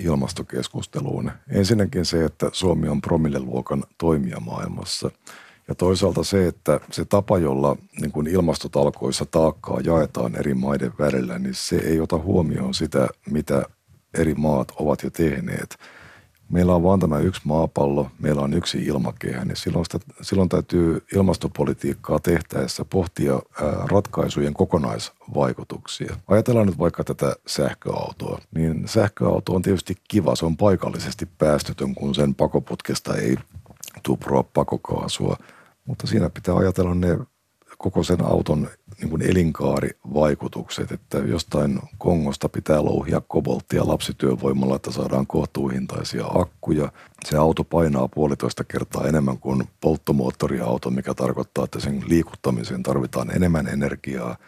ilmastokeskusteluun. 0.00 1.30
Ensinnäkin 1.50 2.04
se, 2.04 2.24
että 2.24 2.50
Suomi 2.52 2.88
on 2.88 3.00
promilleluokan 3.00 3.84
toimija 3.98 4.40
maailmassa– 4.40 5.10
ja 5.70 5.74
toisaalta 5.74 6.24
se, 6.24 6.46
että 6.46 6.80
se 6.90 7.04
tapa, 7.04 7.38
jolla 7.38 7.76
niin 8.00 8.12
kuin 8.12 8.26
ilmastotalkoissa 8.26 9.26
taakkaa 9.26 9.80
jaetaan 9.84 10.36
eri 10.36 10.54
maiden 10.54 10.92
välillä, 10.98 11.38
niin 11.38 11.54
se 11.54 11.76
ei 11.76 12.00
ota 12.00 12.18
huomioon 12.18 12.74
sitä, 12.74 13.08
mitä 13.30 13.62
eri 14.18 14.34
maat 14.34 14.72
ovat 14.78 15.02
jo 15.02 15.10
tehneet. 15.10 15.78
Meillä 16.48 16.74
on 16.74 16.82
vain 16.82 17.00
tämä 17.00 17.18
yksi 17.18 17.40
maapallo, 17.44 18.10
meillä 18.18 18.42
on 18.42 18.54
yksi 18.54 18.78
ilmakehä, 18.84 19.44
niin 19.44 19.56
silloin, 19.56 19.84
sitä, 19.84 19.98
silloin 20.22 20.48
täytyy 20.48 21.04
ilmastopolitiikkaa 21.14 22.18
tehtäessä 22.18 22.84
pohtia 22.84 23.40
ratkaisujen 23.90 24.54
kokonaisvaikutuksia. 24.54 26.16
Ajatellaan 26.28 26.66
nyt 26.66 26.78
vaikka 26.78 27.04
tätä 27.04 27.36
sähköautoa, 27.46 28.40
niin 28.54 28.88
sähköauto 28.88 29.54
on 29.54 29.62
tietysti 29.62 29.96
kiva, 30.08 30.36
se 30.36 30.46
on 30.46 30.56
paikallisesti 30.56 31.28
päästötön, 31.38 31.94
kun 31.94 32.14
sen 32.14 32.34
pakoputkesta 32.34 33.16
ei 33.16 33.36
tuproa 34.02 34.42
pakokaasua– 34.42 35.36
mutta 35.90 36.06
siinä 36.06 36.30
pitää 36.30 36.56
ajatella 36.56 36.94
ne 36.94 37.18
koko 37.78 38.02
sen 38.02 38.24
auton 38.24 38.68
niin 39.00 39.10
kuin 39.10 39.22
elinkaarivaikutukset, 39.22 40.92
että 40.92 41.18
jostain 41.18 41.80
Kongosta 41.98 42.48
pitää 42.48 42.84
louhia 42.84 43.22
kobolttia 43.28 43.86
lapsityövoimalla, 43.86 44.76
että 44.76 44.90
saadaan 44.90 45.26
kohtuuhintaisia 45.26 46.24
akkuja. 46.34 46.92
Se 47.24 47.36
auto 47.36 47.64
painaa 47.64 48.08
puolitoista 48.08 48.64
kertaa 48.64 49.06
enemmän 49.06 49.38
kuin 49.38 49.68
polttomoottoriauto, 49.80 50.90
mikä 50.90 51.14
tarkoittaa, 51.14 51.64
että 51.64 51.80
sen 51.80 52.04
liikuttamiseen 52.06 52.82
tarvitaan 52.82 53.36
enemmän 53.36 53.66
energiaa– 53.66 54.36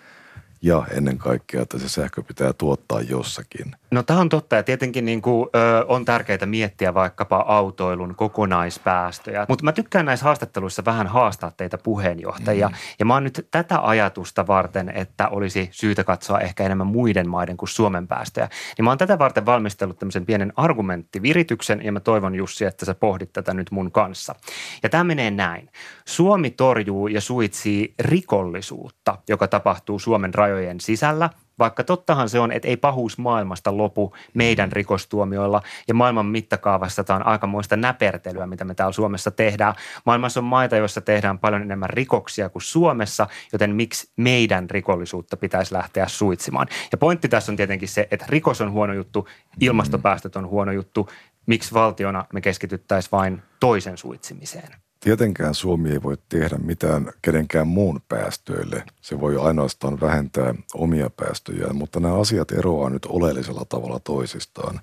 ja 0.63 0.87
ennen 0.91 1.19
kaikkea, 1.19 1.63
että 1.63 1.79
se 1.79 1.89
sähkö 1.89 2.23
pitää 2.23 2.53
tuottaa 2.53 3.01
jossakin. 3.01 3.77
No 3.93 4.03
tämä 4.03 4.21
on 4.21 4.29
totta 4.29 4.57
ja 4.57 4.63
tietenkin 4.63 5.05
niin 5.05 5.23
kuin, 5.23 5.49
ö, 5.55 5.85
on 5.89 6.05
tärkeää 6.05 6.47
miettiä 6.47 6.95
vaikkapa 6.95 7.45
autoilun 7.49 8.15
kokonaispäästöjä. 8.15 9.47
Mutta 9.49 9.65
mä 9.65 9.73
tykkään 9.73 10.07
näissä 10.07 10.25
haastatteluissa 10.25 10.85
vähän 10.85 11.07
haastaa 11.07 11.51
teitä 11.57 11.79
puheenjohtajia. 11.79 12.69
Mm. 12.69 12.75
Ja 12.99 13.05
mä 13.05 13.15
oon 13.15 13.25
nyt 13.25 13.49
tätä 13.51 13.81
ajatusta 13.83 14.47
varten, 14.47 14.93
että 14.95 15.29
olisi 15.29 15.69
syytä 15.73 16.05
katsoa 16.05 16.41
ehkä 16.41 16.65
enemmän 16.65 16.87
muiden 16.87 17.29
maiden 17.29 17.57
kuin 17.57 17.69
Suomen 17.69 18.09
päästöjä. 18.09 18.49
Niin 18.79 18.85
mä 18.85 18.91
oon 18.91 18.99
tätä 18.99 19.19
varten 19.19 19.47
valmistellut 19.47 19.99
tämmöisen 19.99 20.27
pienen 20.27 20.53
argumenttivirityksen 20.57 21.85
ja 21.85 21.93
mä 21.93 22.01
toivon 22.01 22.35
Jussi, 22.35 22.65
että 22.65 22.85
sä 22.85 22.95
pohdit 22.95 23.33
tätä 23.33 23.55
nyt 23.55 23.71
mun 23.71 23.93
kanssa. 23.93 24.35
Ja 24.83 24.89
tämä 24.89 25.05
menee 25.05 25.31
näin. 25.31 25.69
Suomi 26.05 26.51
torjuu 26.51 27.07
ja 27.07 27.21
suitsii 27.21 27.95
rikollisuutta, 27.99 29.19
joka 29.29 29.49
tapahtuu 29.49 29.99
Suomen 29.99 30.35
rajojen 30.35 30.81
sisällä, 30.81 31.31
vaikka 31.63 31.85
tottahan 31.85 32.29
se 32.29 32.41
on, 32.41 32.53
että 32.53 32.69
ei 32.69 32.77
pahuus 32.77 33.19
maailmasta 33.19 33.77
lopu 33.77 34.15
meidän 34.35 34.73
rikostuomioilla 34.73 35.63
ja 35.89 35.95
maailman 35.95 36.27
mittakaavassa 36.27 37.05
tämä 37.05 37.17
on 37.17 37.27
aikamoista 37.27 37.77
näpertelyä, 37.77 38.47
mitä 38.47 38.65
me 38.65 38.75
täällä 38.75 38.93
Suomessa 38.93 39.31
tehdään. 39.31 39.75
Maailmassa 40.07 40.41
on 40.41 40.45
maita, 40.45 40.77
joissa 40.77 41.01
tehdään 41.01 41.39
paljon 41.39 41.63
enemmän 41.63 41.91
rikoksia 41.91 42.49
kuin 42.49 42.63
Suomessa, 42.63 43.27
joten 43.53 43.75
miksi 43.75 44.11
meidän 44.17 44.71
rikollisuutta 44.71 45.37
pitäisi 45.37 45.75
lähteä 45.75 46.09
suitsimaan? 46.09 46.67
Ja 46.93 46.99
pointti 46.99 47.29
tässä 47.29 47.53
on 47.53 47.57
tietenkin 47.57 47.89
se, 47.89 48.09
että 48.11 48.27
rikos 48.29 48.61
on 48.61 48.73
huono 48.73 48.93
juttu, 48.93 49.29
ilmastopäästöt 49.61 50.37
on 50.37 50.49
huono 50.49 50.73
juttu. 50.73 51.09
Miksi 51.47 51.75
valtiona 51.75 52.25
me 52.33 52.41
keskityttäisiin 52.41 53.13
vain 53.13 53.43
toisen 53.61 53.99
suitsimiseen? 53.99 54.69
Tietenkään 55.03 55.55
Suomi 55.55 55.91
ei 55.91 56.03
voi 56.03 56.17
tehdä 56.29 56.57
mitään 56.65 57.13
kenenkään 57.23 57.69
muun 57.69 58.01
päästöille. 58.09 58.85
Se 59.01 59.21
voi 59.21 59.37
ainoastaan 59.37 60.01
vähentää 60.01 60.55
omia 60.75 61.11
päästöjään, 61.11 61.77
mutta 61.77 62.01
nämä 62.01 62.21
asiat 62.21 62.53
eroaa 62.53 62.91
nyt 62.91 63.07
oleellisella 63.07 63.65
tavalla 63.69 64.01
toisistaan. 64.01 64.81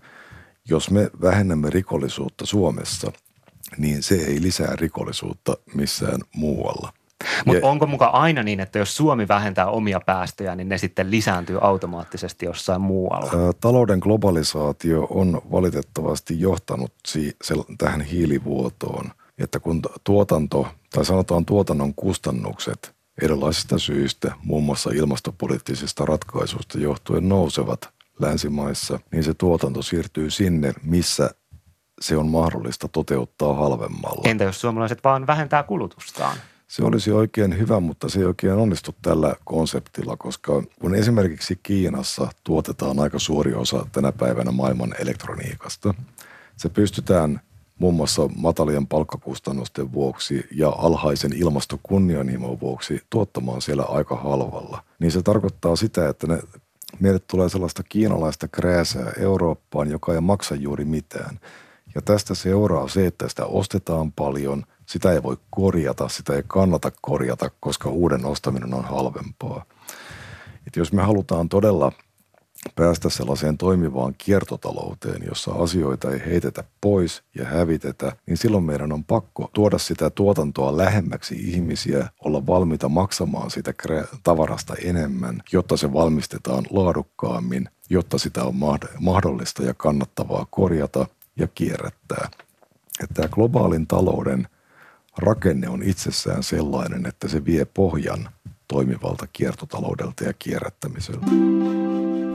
Jos 0.69 0.91
me 0.91 1.09
vähennämme 1.21 1.69
rikollisuutta 1.69 2.45
Suomessa, 2.45 3.11
niin 3.77 4.03
se 4.03 4.15
ei 4.15 4.41
lisää 4.41 4.75
rikollisuutta 4.75 5.57
missään 5.73 6.19
muualla. 6.35 6.93
Mutta 7.45 7.67
onko 7.67 7.87
mukaan 7.87 8.13
aina 8.13 8.43
niin, 8.43 8.59
että 8.59 8.79
jos 8.79 8.95
Suomi 8.95 9.27
vähentää 9.27 9.67
omia 9.67 9.99
päästöjä, 10.05 10.55
niin 10.55 10.69
ne 10.69 10.77
sitten 10.77 11.11
lisääntyy 11.11 11.57
automaattisesti 11.61 12.45
jossain 12.45 12.81
muualla? 12.81 13.53
Talouden 13.61 13.99
globalisaatio 13.99 15.07
on 15.09 15.41
valitettavasti 15.51 16.39
johtanut 16.39 16.93
tähän 17.77 18.01
hiilivuotoon 18.01 19.11
että 19.39 19.59
kun 19.59 19.81
tuotanto, 20.03 20.67
tai 20.93 21.05
sanotaan 21.05 21.45
tuotannon 21.45 21.93
kustannukset 21.93 22.95
erilaisista 23.21 23.79
syistä, 23.79 24.33
muun 24.43 24.63
muassa 24.63 24.89
ilmastopoliittisista 24.93 26.05
ratkaisuista 26.05 26.79
johtuen 26.79 27.29
nousevat 27.29 27.89
länsimaissa, 28.19 28.99
niin 29.11 29.23
se 29.23 29.33
tuotanto 29.33 29.81
siirtyy 29.81 30.29
sinne, 30.29 30.73
missä 30.83 31.29
se 32.01 32.17
on 32.17 32.27
mahdollista 32.27 32.87
toteuttaa 32.87 33.53
halvemmalla. 33.53 34.29
Entä 34.29 34.43
jos 34.43 34.61
suomalaiset 34.61 35.03
vaan 35.03 35.27
vähentää 35.27 35.63
kulutustaan? 35.63 36.37
Se 36.67 36.83
olisi 36.83 37.11
oikein 37.11 37.57
hyvä, 37.57 37.79
mutta 37.79 38.09
se 38.09 38.19
ei 38.19 38.25
oikein 38.25 38.53
onnistu 38.53 38.95
tällä 39.01 39.35
konseptilla, 39.43 40.17
koska 40.17 40.63
kun 40.81 40.95
esimerkiksi 40.95 41.59
Kiinassa 41.63 42.27
tuotetaan 42.43 42.99
aika 42.99 43.19
suuri 43.19 43.53
osa 43.53 43.85
tänä 43.91 44.11
päivänä 44.11 44.51
maailman 44.51 44.95
elektroniikasta, 44.99 45.93
se 46.57 46.69
pystytään 46.69 47.41
muun 47.79 47.93
muassa 47.93 48.29
matalien 48.35 48.87
palkkakustannusten 48.87 49.93
vuoksi 49.93 50.47
ja 50.51 50.69
alhaisen 50.69 51.33
ilmastokunnianhimon 51.33 52.59
vuoksi 52.59 53.01
tuottamaan 53.09 53.61
siellä 53.61 53.83
aika 53.83 54.15
halvalla. 54.15 54.83
Niin 54.99 55.11
se 55.11 55.21
tarkoittaa 55.21 55.75
sitä, 55.75 56.09
että 56.09 56.27
ne, 56.27 56.39
meille 56.99 57.19
tulee 57.19 57.49
sellaista 57.49 57.83
kiinalaista 57.89 58.47
krääsää 58.47 59.11
Eurooppaan, 59.19 59.91
joka 59.91 60.13
ei 60.13 60.21
maksa 60.21 60.55
juuri 60.55 60.85
mitään. 60.85 61.39
Ja 61.95 62.01
tästä 62.01 62.35
seuraa 62.35 62.87
se, 62.87 63.07
että 63.07 63.29
sitä 63.29 63.45
ostetaan 63.45 64.11
paljon, 64.11 64.63
sitä 64.85 65.11
ei 65.11 65.23
voi 65.23 65.37
korjata, 65.49 66.07
sitä 66.07 66.33
ei 66.33 66.43
kannata 66.47 66.91
korjata, 67.01 67.51
koska 67.59 67.89
uuden 67.89 68.25
ostaminen 68.25 68.73
on 68.73 68.85
halvempaa. 68.85 69.65
Et 70.67 70.75
jos 70.75 70.93
me 70.93 71.01
halutaan 71.01 71.49
todella 71.49 71.91
päästä 72.75 73.09
sellaiseen 73.09 73.57
toimivaan 73.57 74.15
kiertotalouteen, 74.17 75.21
jossa 75.27 75.51
asioita 75.51 76.11
ei 76.11 76.19
heitetä 76.25 76.63
pois 76.81 77.23
ja 77.35 77.45
hävitetä, 77.45 78.15
niin 78.25 78.37
silloin 78.37 78.63
meidän 78.63 78.91
on 78.91 79.03
pakko 79.03 79.49
tuoda 79.53 79.77
sitä 79.77 80.09
tuotantoa 80.09 80.77
lähemmäksi 80.77 81.35
ihmisiä, 81.35 82.09
olla 82.19 82.47
valmiita 82.47 82.89
maksamaan 82.89 83.51
sitä 83.51 83.73
tavarasta 84.23 84.75
enemmän, 84.83 85.43
jotta 85.51 85.77
se 85.77 85.93
valmistetaan 85.93 86.65
laadukkaammin, 86.69 87.69
jotta 87.89 88.17
sitä 88.17 88.43
on 88.43 88.55
mahdollista 88.99 89.63
ja 89.63 89.73
kannattavaa 89.73 90.47
korjata 90.49 91.05
ja 91.35 91.47
kierrättää. 91.47 92.29
Että 93.03 93.13
tämä 93.13 93.27
globaalin 93.27 93.87
talouden 93.87 94.47
rakenne 95.17 95.69
on 95.69 95.83
itsessään 95.83 96.43
sellainen, 96.43 97.05
että 97.05 97.27
se 97.27 97.45
vie 97.45 97.65
pohjan 97.65 98.29
toimivalta 98.73 99.27
kiertotaloudelta 99.33 100.23
ja 100.23 100.33
kierrättämiseltä. 100.33 101.25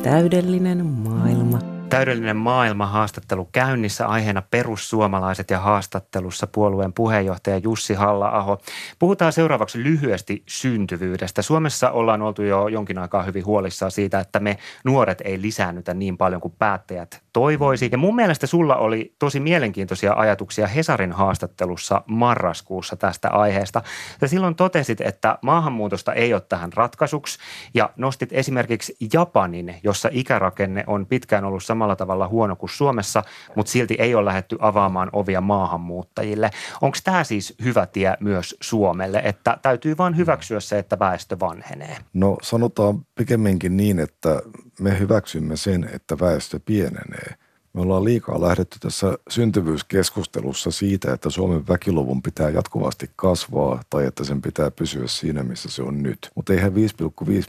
Täydellinen 0.02 0.86
maailma 0.86 1.73
Täydellinen 1.94 2.36
maailma 2.36 2.86
haastattelu 2.86 3.48
käynnissä 3.52 4.06
aiheena 4.06 4.42
perussuomalaiset 4.50 5.50
ja 5.50 5.60
haastattelussa 5.60 6.46
puolueen 6.46 6.92
puheenjohtaja 6.92 7.58
Jussi 7.58 7.94
Halla-aho. 7.94 8.58
Puhutaan 8.98 9.32
seuraavaksi 9.32 9.82
lyhyesti 9.82 10.42
syntyvyydestä. 10.46 11.42
Suomessa 11.42 11.90
ollaan 11.90 12.22
oltu 12.22 12.42
jo 12.42 12.68
jonkin 12.68 12.98
aikaa 12.98 13.22
hyvin 13.22 13.46
huolissaan 13.46 13.90
siitä, 13.90 14.20
että 14.20 14.40
me 14.40 14.58
nuoret 14.84 15.22
ei 15.24 15.42
lisäännytä 15.42 15.94
niin 15.94 16.18
paljon 16.18 16.40
kuin 16.40 16.54
päättäjät 16.58 17.22
toivoisi. 17.32 17.88
Ja 17.92 17.98
mun 17.98 18.16
mielestä 18.16 18.46
sulla 18.46 18.76
oli 18.76 19.14
tosi 19.18 19.40
mielenkiintoisia 19.40 20.12
ajatuksia 20.12 20.66
Hesarin 20.66 21.12
haastattelussa 21.12 22.02
marraskuussa 22.06 22.96
tästä 22.96 23.30
aiheesta. 23.30 23.82
Ja 24.20 24.28
silloin 24.28 24.54
totesit, 24.54 25.00
että 25.00 25.38
maahanmuutosta 25.42 26.12
ei 26.12 26.34
ole 26.34 26.42
tähän 26.48 26.72
ratkaisuksi 26.72 27.38
ja 27.74 27.90
nostit 27.96 28.32
esimerkiksi 28.32 28.96
Japanin, 29.12 29.74
jossa 29.82 30.08
ikärakenne 30.12 30.84
on 30.86 31.06
pitkään 31.06 31.44
ollut 31.44 31.64
samalla 31.84 31.96
tavalla 31.96 32.28
huono 32.28 32.56
kuin 32.56 32.70
Suomessa, 32.70 33.22
mutta 33.56 33.72
silti 33.72 33.96
ei 33.98 34.14
ole 34.14 34.24
lähetty 34.24 34.56
avaamaan 34.60 35.10
ovia 35.12 35.40
maahanmuuttajille. 35.40 36.50
Onko 36.80 36.98
tämä 37.04 37.24
siis 37.24 37.54
hyvä 37.64 37.86
tie 37.86 38.16
myös 38.20 38.56
Suomelle, 38.60 39.22
että 39.24 39.58
täytyy 39.62 39.96
vain 39.96 40.16
hyväksyä 40.16 40.60
se, 40.60 40.78
että 40.78 40.98
väestö 40.98 41.36
vanhenee? 41.40 41.96
No 42.14 42.38
sanotaan 42.42 43.06
pikemminkin 43.14 43.76
niin, 43.76 43.98
että 43.98 44.42
me 44.80 44.98
hyväksymme 44.98 45.56
sen, 45.56 45.90
että 45.92 46.18
väestö 46.20 46.60
pienenee. 46.66 47.34
Me 47.74 47.80
ollaan 47.80 48.04
liikaa 48.04 48.40
lähdetty 48.40 48.78
tässä 48.78 49.18
syntyvyyskeskustelussa 49.30 50.70
siitä, 50.70 51.12
että 51.12 51.30
Suomen 51.30 51.68
väkiluvun 51.68 52.22
pitää 52.22 52.50
jatkuvasti 52.50 53.10
kasvaa 53.16 53.82
tai 53.90 54.06
että 54.06 54.24
sen 54.24 54.42
pitää 54.42 54.70
pysyä 54.70 55.06
siinä, 55.06 55.42
missä 55.42 55.68
se 55.68 55.82
on 55.82 56.02
nyt. 56.02 56.30
Mutta 56.34 56.52
eihän 56.52 56.72
5,5 56.72 56.78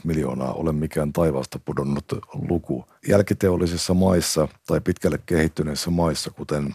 miljoonaa 0.04 0.52
ole 0.52 0.72
mikään 0.72 1.12
taivaasta 1.12 1.60
pudonnut 1.64 2.04
luku. 2.48 2.84
Jälkiteollisissa 3.08 3.94
maissa 3.94 4.48
tai 4.66 4.80
pitkälle 4.80 5.18
kehittyneissä 5.26 5.90
maissa, 5.90 6.30
kuten 6.30 6.74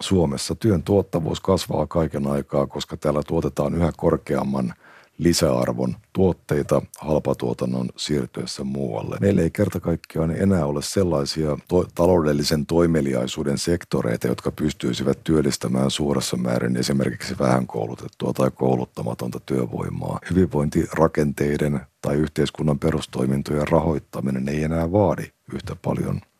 Suomessa, 0.00 0.54
työn 0.54 0.82
tuottavuus 0.82 1.40
kasvaa 1.40 1.86
kaiken 1.86 2.26
aikaa, 2.26 2.66
koska 2.66 2.96
täällä 2.96 3.22
tuotetaan 3.26 3.74
yhä 3.74 3.92
korkeamman– 3.96 4.74
lisäarvon 5.18 5.96
tuotteita 6.12 6.82
halpatuotannon 6.98 7.88
siirtyessä 7.96 8.64
muualle. 8.64 9.16
Meillä 9.20 9.42
ei 9.42 9.50
kerta 9.50 9.80
kaikkiaan 9.80 10.30
enää 10.30 10.66
ole 10.66 10.82
sellaisia 10.82 11.58
to- 11.68 11.88
taloudellisen 11.94 12.66
toimeliaisuuden 12.66 13.58
sektoreita, 13.58 14.26
jotka 14.26 14.52
pystyisivät 14.52 15.24
työllistämään 15.24 15.90
suuressa 15.90 16.36
määrin 16.36 16.76
esimerkiksi 16.76 17.38
vähän 17.38 17.66
koulutettua 17.66 18.32
tai 18.32 18.50
kouluttamatonta 18.54 19.40
työvoimaa. 19.46 20.18
Hyvinvointirakenteiden 20.30 21.80
tai 22.02 22.16
yhteiskunnan 22.16 22.78
perustoimintojen 22.78 23.68
rahoittaminen 23.68 24.48
ei 24.48 24.62
enää 24.62 24.92
vaadi 24.92 25.24
yhtä 25.52 25.76
paljon– 25.82 26.20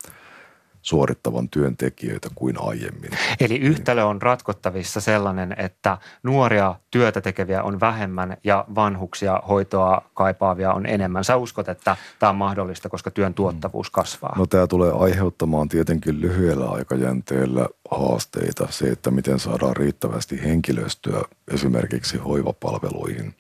suorittavan 0.84 1.48
työntekijöitä 1.48 2.28
kuin 2.34 2.56
aiemmin. 2.60 3.10
Eli 3.40 3.56
yhtälö 3.56 4.04
on 4.04 4.22
ratkottavissa 4.22 5.00
sellainen, 5.00 5.54
että 5.58 5.98
nuoria 6.22 6.74
työtä 6.90 7.20
tekeviä 7.20 7.62
on 7.62 7.80
vähemmän 7.80 8.36
ja 8.44 8.64
vanhuksia 8.74 9.42
hoitoa 9.48 10.02
kaipaavia 10.14 10.72
on 10.72 10.86
enemmän. 10.86 11.24
Sä 11.24 11.36
uskot, 11.36 11.68
että 11.68 11.96
tämä 12.18 12.30
on 12.30 12.36
mahdollista, 12.36 12.88
koska 12.88 13.10
työn 13.10 13.34
tuottavuus 13.34 13.90
kasvaa? 13.90 14.34
No 14.38 14.46
tämä 14.46 14.66
tulee 14.66 14.92
aiheuttamaan 14.92 15.68
tietenkin 15.68 16.20
lyhyellä 16.20 16.70
aikajänteellä 16.70 17.66
haasteita. 17.90 18.66
Se, 18.70 18.88
että 18.88 19.10
miten 19.10 19.38
saadaan 19.38 19.76
riittävästi 19.76 20.42
henkilöstöä 20.44 21.22
esimerkiksi 21.54 22.18
hoivapalveluihin. 22.18 23.34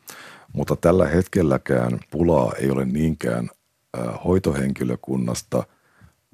Mutta 0.52 0.76
tällä 0.76 1.06
hetkelläkään 1.06 2.00
pulaa 2.10 2.52
ei 2.58 2.70
ole 2.70 2.84
niinkään 2.84 3.50
hoitohenkilökunnasta– 4.24 5.62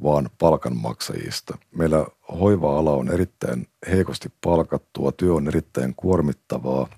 vaan 0.02 0.30
palkanmaksajista. 0.38 1.58
Meillä 1.76 2.06
hoiva-ala 2.40 2.92
on 2.92 3.08
erittäin 3.08 3.66
heikosti 3.90 4.32
palkattua, 4.44 5.12
työ 5.12 5.34
on 5.34 5.48
erittäin 5.48 5.94
kuormittavaa 5.96 6.88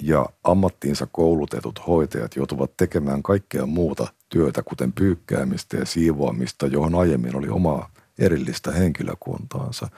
ja 0.00 0.26
ammattiinsa 0.44 1.06
koulutetut 1.12 1.86
hoitajat 1.86 2.36
joutuvat 2.36 2.76
tekemään 2.76 3.22
kaikkea 3.22 3.66
muuta 3.66 4.06
työtä, 4.28 4.62
kuten 4.62 4.92
pyykkäämistä 4.92 5.76
ja 5.76 5.86
siivoamista, 5.86 6.66
johon 6.66 6.94
aiemmin 6.94 7.36
oli 7.36 7.48
omaa 7.48 7.90
erillistä 8.18 8.72
henkilökuntaansa. 8.72 9.88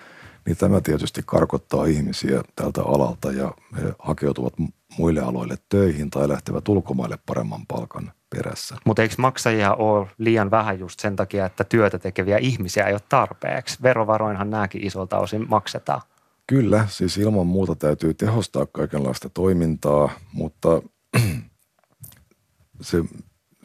Niin 0.46 0.56
tämä 0.56 0.80
tietysti 0.80 1.22
karkottaa 1.26 1.84
ihmisiä 1.84 2.42
tältä 2.56 2.82
alalta 2.82 3.32
ja 3.32 3.54
he 3.76 3.92
hakeutuvat 3.98 4.52
muille 4.98 5.20
aloille 5.20 5.56
töihin 5.68 6.10
tai 6.10 6.28
lähtevät 6.28 6.68
ulkomaille 6.68 7.18
paremman 7.26 7.66
palkan 7.68 8.12
perässä. 8.30 8.76
Mutta 8.84 9.02
eikö 9.02 9.14
maksajia 9.18 9.74
ole 9.74 10.08
liian 10.18 10.50
vähän 10.50 10.78
just 10.78 11.00
sen 11.00 11.16
takia, 11.16 11.46
että 11.46 11.64
työtä 11.64 11.98
tekeviä 11.98 12.38
ihmisiä 12.38 12.84
ei 12.84 12.92
ole 12.92 13.00
tarpeeksi? 13.08 13.82
Verovaroinhan 13.82 14.50
nämäkin 14.50 14.86
isolta 14.86 15.18
osin 15.18 15.46
maksetaan. 15.48 16.00
Kyllä, 16.46 16.86
siis 16.90 17.16
ilman 17.16 17.46
muuta 17.46 17.74
täytyy 17.74 18.14
tehostaa 18.14 18.66
kaikenlaista 18.66 19.28
toimintaa, 19.28 20.10
mutta 20.32 20.82
se, 22.80 22.98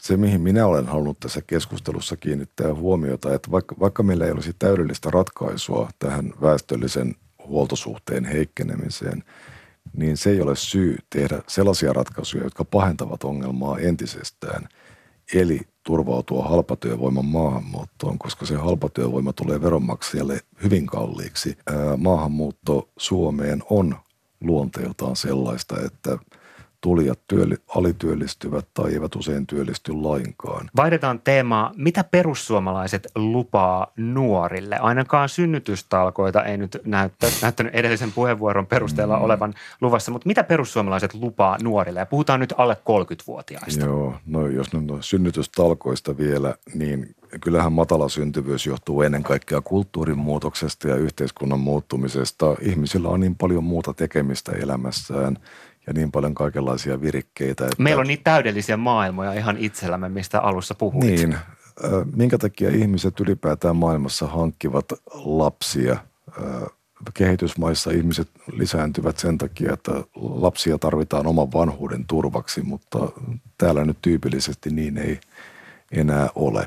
se, 0.08 0.17
mihin 0.17 0.41
minä 0.41 0.65
olen 0.65 0.86
halunnut 0.86 1.20
tässä 1.20 1.41
keskustelussa 1.48 2.17
kiinnittää 2.17 2.74
huomiota, 2.74 3.34
että 3.34 3.52
vaikka, 3.52 3.76
vaikka 3.80 4.04
meillä 4.04 4.26
ei 4.26 4.32
olisi 4.32 4.56
täydellistä 4.60 5.10
ratkaisua 5.12 5.89
tähän 6.00 6.34
väestöllisen 6.41 7.15
huoltosuhteen 7.48 8.26
heikkenemiseen– 8.26 9.24
niin 9.93 10.17
se 10.17 10.30
ei 10.30 10.41
ole 10.41 10.56
syy 10.56 10.98
tehdä 11.10 11.41
sellaisia 11.48 11.93
ratkaisuja, 11.93 12.43
jotka 12.43 12.65
pahentavat 12.65 13.24
ongelmaa 13.24 13.78
entisestään. 13.78 14.67
Eli 15.34 15.62
turvautua 15.84 16.43
halpatyövoiman 16.43 17.26
maahanmuuttoon, 17.26 18.20
koska 18.20 18.46
se 18.46 18.56
halpatyövoima 18.56 19.34
tulee 19.34 19.62
veronmaksajalle 19.62 20.39
hyvin 20.63 20.86
kalliiksi. 20.86 21.58
Maahanmuutto 21.98 22.89
Suomeen 22.98 23.63
on 23.70 23.96
luonteeltaan 24.41 25.15
sellaista, 25.15 25.76
että– 25.86 26.17
tulijat 26.82 27.20
työli, 27.28 27.56
alityöllistyvät 27.68 28.68
tai 28.74 28.94
eivät 28.94 29.16
usein 29.16 29.48
työllisty 29.48 29.94
lainkaan. 29.94 30.70
Vaihdetaan 30.76 31.20
teemaa. 31.20 31.72
Mitä 31.76 32.04
perussuomalaiset 32.04 33.08
lupaa 33.16 33.92
nuorille? 33.98 34.78
Ainakaan 34.78 35.30
synnytystalkoita 35.30 36.44
ei 36.44 36.58
nyt 36.58 36.82
näyttä, 36.86 37.28
näyttänyt 37.42 37.76
edellisen 37.76 38.12
puheenvuoron 38.12 38.68
perusteella 38.68 39.18
mm. 39.18 39.24
olevan 39.24 39.54
luvassa, 39.82 40.12
mutta 40.12 40.28
mitä 40.28 40.44
perussuomalaiset 40.44 41.13
lupaa 41.13 41.58
nuorille? 41.63 42.00
Ja 42.00 42.06
puhutaan 42.06 42.40
nyt 42.40 42.54
alle 42.58 42.74
30-vuotiaista. 42.74 43.86
Joo, 43.86 44.16
no 44.26 44.48
jos 44.48 44.74
nyt 44.74 44.92
on 44.92 45.04
synnytystalkoista 45.04 46.18
vielä, 46.18 46.56
niin 46.74 47.16
kyllähän 47.42 47.74
matala 47.74 48.10
syntyvyys 48.10 48.66
johtuu 48.66 49.02
ennen 49.02 49.24
kaikkea 49.24 49.62
kulttuurin 49.62 50.18
muutoksesta 50.18 50.88
ja 50.88 50.96
yhteiskunnan 50.96 51.60
muuttumisesta. 51.60 52.56
Ihmisillä 52.62 53.10
on 53.10 53.20
niin 53.20 53.36
paljon 53.36 53.63
muuta 53.63 53.94
tekemistä 53.94 54.52
elämässään– 54.52 55.38
ja 55.88 55.93
niin 55.93 56.12
paljon 56.12 56.36
kaikenlaisia 56.36 57.02
virikkeitä. 57.02 57.65
Että... 57.65 57.84
Meillä 57.84 58.02
on 58.02 58.08
niitä 58.08 58.23
täydellisiä 58.23 58.78
maailmoja 58.78 59.34
ihan 59.34 59.58
itsellämme, 59.58 60.10
mistä 60.10 60.41
alussa 60.41 60.76
puhuit. 60.76 61.06
Niin. 61.06 61.38
Minkä 62.15 62.38
takia 62.38 62.69
ihmiset 62.69 63.19
ylipäätään 63.19 63.76
maailmassa 63.76 64.28
hankkivat 64.28 64.86
lapsia? 65.13 65.97
kehitysmaissa 67.13 67.91
ihmiset 67.91 68.28
lisääntyvät 68.52 69.17
sen 69.17 69.38
takia, 69.38 69.73
että 69.73 69.91
lapsia 70.15 70.78
tarvitaan 70.78 71.28
oman 71.28 71.54
vanhuuden 71.54 72.06
turvaksi, 72.06 72.62
mutta 72.62 73.00
täällä 73.58 73.86
nyt 73.86 73.97
tyypillisesti 74.02 74.69
niin 74.69 74.97
ei 74.97 75.19
enää 75.91 76.30
ole. 76.36 76.65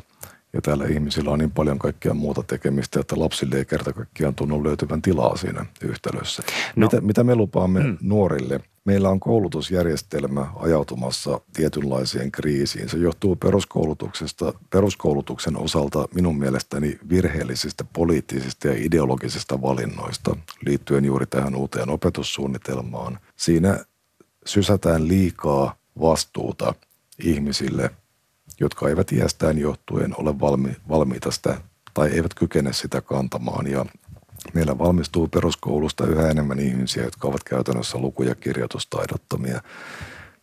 Ja 0.52 0.60
täällä 0.60 0.86
ihmisillä 0.86 1.30
on 1.30 1.38
niin 1.38 1.50
paljon 1.50 1.78
kaikkea 1.78 2.14
muuta 2.14 2.42
tekemistä, 2.42 3.00
että 3.00 3.20
lapsille 3.20 3.56
ei 3.56 3.64
kerta 3.64 3.92
kaikkiaan 3.92 4.34
tunnu 4.34 4.64
löytyvän 4.64 5.02
tilaa 5.02 5.36
siinä 5.36 5.66
yhtälössä. 5.82 6.42
No. 6.76 6.86
Mitä, 6.86 7.00
mitä 7.00 7.24
me 7.24 7.34
lupaamme 7.34 7.82
hmm. 7.82 7.98
nuorille? 8.00 8.60
Meillä 8.84 9.08
on 9.08 9.20
koulutusjärjestelmä 9.20 10.46
ajautumassa 10.56 11.40
tietynlaiseen 11.52 12.32
kriisiin. 12.32 12.88
Se 12.88 12.98
johtuu 12.98 13.36
peruskoulutuksesta, 13.36 14.54
peruskoulutuksen 14.70 15.56
osalta 15.56 16.08
minun 16.14 16.38
mielestäni 16.38 16.98
virheellisistä 17.08 17.84
poliittisista 17.92 18.68
ja 18.68 18.74
ideologisista 18.76 19.62
valinnoista 19.62 20.36
liittyen 20.66 21.04
juuri 21.04 21.26
tähän 21.26 21.54
uuteen 21.54 21.90
opetussuunnitelmaan. 21.90 23.18
Siinä 23.36 23.84
sysätään 24.46 25.08
liikaa 25.08 25.74
vastuuta 26.00 26.74
ihmisille– 27.18 27.90
jotka 28.60 28.88
eivät 28.88 29.12
iästään 29.12 29.58
johtuen 29.58 30.14
ole 30.20 30.40
valmi, 30.40 30.76
valmiita 30.88 31.30
sitä 31.30 31.60
tai 31.94 32.08
eivät 32.08 32.34
kykene 32.34 32.72
sitä 32.72 33.00
kantamaan. 33.00 33.66
Ja 33.66 33.86
meillä 34.54 34.78
valmistuu 34.78 35.28
peruskoulusta 35.28 36.06
yhä 36.06 36.28
enemmän 36.28 36.58
ihmisiä, 36.58 37.04
jotka 37.04 37.28
ovat 37.28 37.44
käytännössä 37.44 37.98
luku- 37.98 38.22
ja 38.22 38.34
kirjoitustaidottomia. 38.34 39.60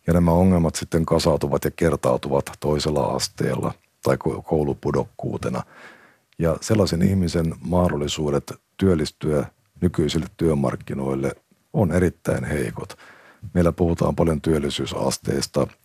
Ja 0.06 0.12
nämä 0.12 0.30
ongelmat 0.30 0.74
sitten 0.74 1.06
kasautuvat 1.06 1.64
ja 1.64 1.70
kertautuvat 1.70 2.50
toisella 2.60 3.06
asteella 3.06 3.74
tai 4.02 4.16
koulupudokkuutena. 4.44 5.62
Ja 6.38 6.56
sellaisen 6.60 7.02
ihmisen 7.02 7.54
mahdollisuudet 7.60 8.52
työllistyä 8.76 9.46
nykyisille 9.80 10.26
työmarkkinoille 10.36 11.32
on 11.72 11.92
erittäin 11.92 12.44
heikot. 12.44 12.98
Meillä 13.54 13.72
puhutaan 13.72 14.16
paljon 14.16 14.40
työllisyysasteesta– 14.40 15.66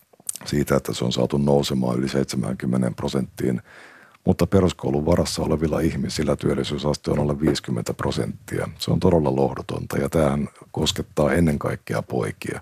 siitä, 0.46 0.76
että 0.76 0.94
se 0.94 1.06
on 1.06 1.12
saatu 1.12 1.38
nousemaan 1.38 2.00
yli 2.00 2.10
70 2.10 2.92
prosenttiin, 2.96 3.62
mutta 4.26 4.48
peruskoulun 4.48 5.06
varassa 5.06 5.42
olevilla 5.42 5.80
ihmisillä 5.80 6.36
työllisyysaste 6.36 7.12
on 7.12 7.20
alle 7.20 7.40
50 7.40 7.94
prosenttia. 7.94 8.70
Se 8.80 8.92
on 8.92 9.00
todella 9.00 9.36
lohdutonta 9.36 9.98
ja 9.98 10.10
tämähän 10.10 10.50
koskettaa 10.72 11.34
ennen 11.34 11.60
kaikkea 11.60 12.02
poikia. 12.02 12.62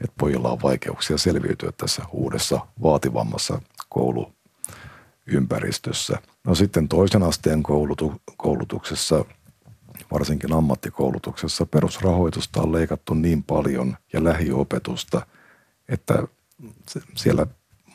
Että 0.00 0.14
pojilla 0.18 0.52
on 0.52 0.62
vaikeuksia 0.62 1.18
selviytyä 1.18 1.72
tässä 1.72 2.02
uudessa 2.12 2.60
vaativammassa 2.82 3.62
kouluympäristössä. 3.88 6.18
No 6.44 6.54
sitten 6.54 6.88
toisen 6.88 7.22
asteen 7.22 7.62
koulutu- 7.62 8.20
koulutuksessa, 8.36 9.24
varsinkin 10.12 10.52
ammattikoulutuksessa, 10.52 11.66
perusrahoitusta 11.66 12.62
on 12.62 12.72
leikattu 12.72 13.14
niin 13.14 13.42
paljon 13.42 13.96
ja 14.12 14.24
lähiopetusta, 14.24 15.26
että 15.88 16.22
siellä 17.16 17.46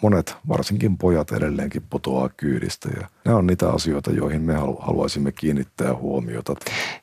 monet, 0.02 0.36
varsinkin 0.48 0.98
pojat 0.98 1.32
edelleenkin 1.32 1.84
putoaa 1.90 2.30
kyydistä 2.30 2.90
ja 3.02 3.08
nämä 3.26 3.38
on 3.38 3.48
niitä 3.48 3.70
asioita, 3.70 4.12
joihin 4.12 4.42
me 4.42 4.54
haluaisimme 4.80 5.32
kiinnittää 5.32 5.96
huomiota. 5.96 6.56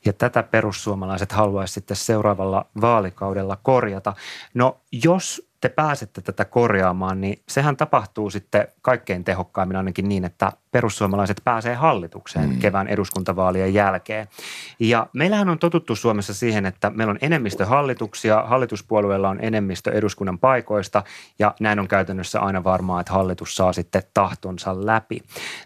Ja 0.05 0.13
tätä 0.13 0.43
perussuomalaiset 0.43 1.31
haluaisi 1.31 1.73
sitten 1.73 1.97
seuraavalla 1.97 2.65
vaalikaudella 2.81 3.57
korjata. 3.63 4.13
No 4.53 4.77
jos 4.91 5.47
te 5.61 5.69
pääsette 5.69 6.21
tätä 6.21 6.45
korjaamaan, 6.45 7.21
niin 7.21 7.41
sehän 7.49 7.77
tapahtuu 7.77 8.29
sitten 8.29 8.67
kaikkein 8.81 9.23
tehokkaimmin 9.23 9.77
ainakin 9.77 10.09
niin, 10.09 10.25
että 10.25 10.51
perussuomalaiset 10.71 11.41
pääsee 11.43 11.75
hallitukseen 11.75 12.49
mm. 12.49 12.59
kevään 12.59 12.87
eduskuntavaalien 12.87 13.73
jälkeen. 13.73 14.27
Ja 14.79 15.07
meillähän 15.13 15.49
on 15.49 15.59
totuttu 15.59 15.95
Suomessa 15.95 16.33
siihen, 16.33 16.65
että 16.65 16.89
meillä 16.89 17.11
on 17.11 17.17
enemmistö 17.21 17.65
hallituksia, 17.65 18.43
hallituspuolueilla 18.47 19.29
on 19.29 19.39
enemmistö 19.41 19.91
eduskunnan 19.91 20.39
paikoista 20.39 21.03
ja 21.39 21.55
näin 21.59 21.79
on 21.79 21.87
käytännössä 21.87 22.39
aina 22.39 22.63
varmaa, 22.63 22.99
että 22.99 23.13
hallitus 23.13 23.55
saa 23.55 23.73
sitten 23.73 24.03
tahtonsa 24.13 24.85
läpi. 24.85 25.19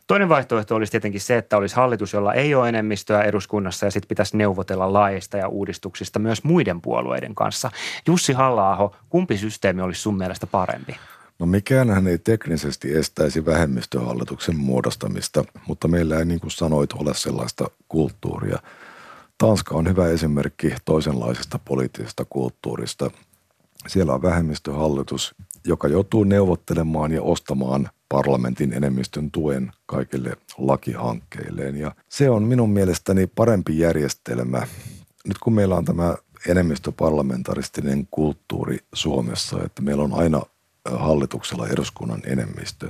Toinen 0.08 0.30
vaihtoehto 0.30 0.41
olisi 0.72 0.92
tietenkin 0.92 1.22
se, 1.22 1.38
että 1.38 1.58
olisi 1.58 1.76
hallitus, 1.76 2.14
jolla 2.14 2.34
ei 2.34 2.56
ole 2.56 2.70
enemmistöä 2.70 3.24
eduskunnassa 3.24 3.86
ja 3.86 3.92
sitten 3.92 4.08
pitäisi 4.08 4.38
neuvotella 4.38 4.94
laista 4.94 5.38
ja 5.38 5.48
uudistuksista 5.48 6.20
myös 6.20 6.44
muiden 6.44 6.82
puolueiden 6.82 7.36
kanssa. 7.36 7.72
Jussi 8.08 8.34
halla 8.34 8.92
kumpi 9.10 9.38
systeemi 9.38 9.82
olisi 9.82 10.02
sun 10.02 10.18
mielestä 10.18 10.48
parempi? 10.48 10.96
No 11.40 11.46
mikään 11.46 12.08
ei 12.08 12.18
teknisesti 12.18 12.94
estäisi 12.98 13.46
vähemmistöhallituksen 13.46 14.56
muodostamista, 14.56 15.44
mutta 15.68 15.88
meillä 15.88 16.20
ei 16.20 16.26
niin 16.26 16.40
kuin 16.40 16.52
sanoit 16.52 16.94
ole 16.94 17.14
sellaista 17.14 17.66
kulttuuria. 17.88 18.60
Tanska 19.38 19.76
on 19.76 19.90
hyvä 19.90 20.08
esimerkki 20.08 20.76
toisenlaisesta 20.86 21.60
poliittisesta 21.66 22.26
kulttuurista. 22.26 23.12
Siellä 23.88 24.14
on 24.14 24.22
vähemmistöhallitus, 24.22 25.36
joka 25.66 25.88
joutuu 25.88 26.24
neuvottelemaan 26.24 27.12
ja 27.12 27.22
ostamaan 27.22 27.90
parlamentin 28.12 28.74
enemmistön 28.74 29.32
tuen 29.32 29.72
kaikille 29.86 30.38
lakihankkeilleen. 30.58 31.76
Ja 31.76 31.96
se 32.10 32.30
on 32.30 32.44
minun 32.44 32.70
mielestäni 32.70 33.28
parempi 33.28 33.80
järjestelmä. 33.80 34.68
Nyt 35.28 35.38
kun 35.38 35.54
meillä 35.54 35.76
on 35.76 35.86
tämä 35.86 36.16
enemmistöparlamentaristinen 36.48 38.08
kulttuuri 38.12 38.78
Suomessa, 38.94 39.64
että 39.64 39.82
meillä 39.82 40.04
on 40.04 40.14
aina 40.14 40.42
hallituksella 40.86 41.68
eduskunnan 41.68 42.22
enemmistö, 42.26 42.90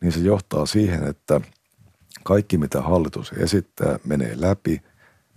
niin 0.00 0.12
se 0.12 0.20
johtaa 0.20 0.66
siihen, 0.66 1.04
että 1.04 1.40
kaikki 2.22 2.58
mitä 2.58 2.82
hallitus 2.82 3.32
esittää 3.32 3.98
menee 4.04 4.32
läpi, 4.36 4.82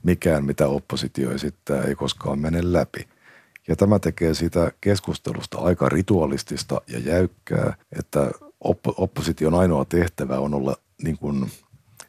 mikään 0.04 0.46
mitä 0.46 0.68
oppositio 0.68 1.32
esittää 1.32 1.84
ei 1.84 1.96
koskaan 1.96 2.40
mene 2.40 2.60
läpi. 2.64 3.08
Ja 3.68 3.76
tämä 3.76 4.00
tekee 4.00 4.34
sitä 4.34 4.72
keskustelusta 4.82 5.58
aika 5.58 5.90
ritualistista 5.90 6.82
ja 6.88 7.00
jäykkää, 7.00 7.74
että 8.00 8.32
opposition 8.98 9.54
ainoa 9.54 9.86
tehtävä 9.86 10.40
on 10.40 10.54
olla 10.54 10.76
niin 11.04 11.18
kuin 11.18 11.52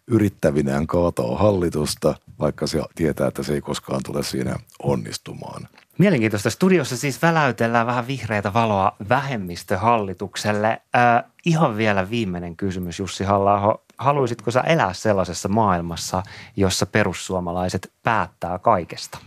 yrittävinään 0.06 0.86
kaataa 0.86 1.38
hallitusta, 1.38 2.14
vaikka 2.40 2.66
se 2.66 2.82
tietää, 2.94 3.28
että 3.28 3.42
se 3.42 3.54
ei 3.54 3.60
koskaan 3.60 4.00
tule 4.04 4.22
siinä 4.22 4.56
onnistumaan. 4.82 5.68
Mielenkiintoista. 5.98 6.50
Studiossa 6.50 6.96
siis 6.96 7.22
väläytellään 7.22 7.86
vähän 7.86 8.06
vihreitä 8.06 8.52
valoa 8.52 8.96
vähemmistöhallitukselle. 9.08 10.68
Äh, 10.68 11.30
ihan 11.46 11.76
vielä 11.76 12.10
viimeinen 12.10 12.56
kysymys, 12.56 12.98
Jussi 12.98 13.24
halla 13.24 13.78
Haluaisitko 13.98 14.50
sä 14.50 14.60
elää 14.60 14.92
sellaisessa 14.92 15.48
maailmassa, 15.48 16.22
jossa 16.56 16.86
perussuomalaiset 16.86 17.92
päättää 18.02 18.58
kaikesta? 18.58 19.18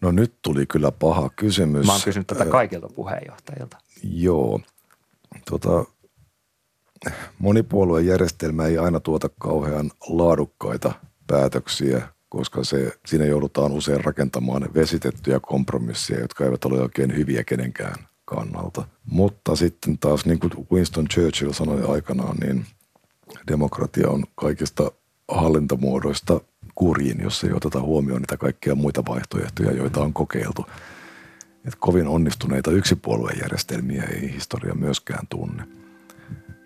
No 0.00 0.10
nyt 0.10 0.34
tuli 0.42 0.66
kyllä 0.66 0.92
paha 0.92 1.30
kysymys. 1.36 1.86
Mä 1.86 1.92
oon 1.92 2.00
kysynyt 2.04 2.26
tätä 2.26 2.46
kaikilta 2.46 2.88
puheenjohtajilta. 2.88 3.76
Joo. 4.02 4.60
Tota, 5.50 5.84
monipuoluejärjestelmä 7.38 8.66
ei 8.66 8.78
aina 8.78 9.00
tuota 9.00 9.28
kauhean 9.38 9.90
laadukkaita 10.08 10.92
päätöksiä, 11.26 12.08
koska 12.28 12.64
se, 12.64 12.92
siinä 13.06 13.24
joudutaan 13.24 13.72
usein 13.72 14.04
rakentamaan 14.04 14.68
vesitettyjä 14.74 15.40
kompromisseja, 15.40 16.20
jotka 16.20 16.44
eivät 16.44 16.64
ole 16.64 16.80
oikein 16.80 17.16
hyviä 17.16 17.44
kenenkään 17.44 17.94
kannalta. 18.24 18.84
Mutta 19.04 19.56
sitten 19.56 19.98
taas, 19.98 20.26
niin 20.26 20.38
kuin 20.38 20.52
Winston 20.72 21.08
Churchill 21.08 21.52
sanoi 21.52 21.94
aikanaan, 21.94 22.36
niin 22.36 22.66
demokratia 23.48 24.10
on 24.10 24.24
kaikista 24.34 24.90
hallintamuodoista 25.28 26.40
kurjin, 26.74 27.20
jos 27.22 27.44
ei 27.44 27.52
oteta 27.52 27.80
huomioon 27.80 28.22
niitä 28.22 28.36
kaikkia 28.36 28.74
muita 28.74 29.02
vaihtoehtoja, 29.08 29.72
joita 29.72 30.00
on 30.00 30.12
kokeiltu. 30.12 30.66
Et 31.66 31.74
kovin 31.78 32.08
onnistuneita 32.08 32.70
yksipuoluejärjestelmiä 32.70 34.02
ei 34.02 34.32
historia 34.32 34.74
myöskään 34.74 35.26
tunne. 35.26 35.62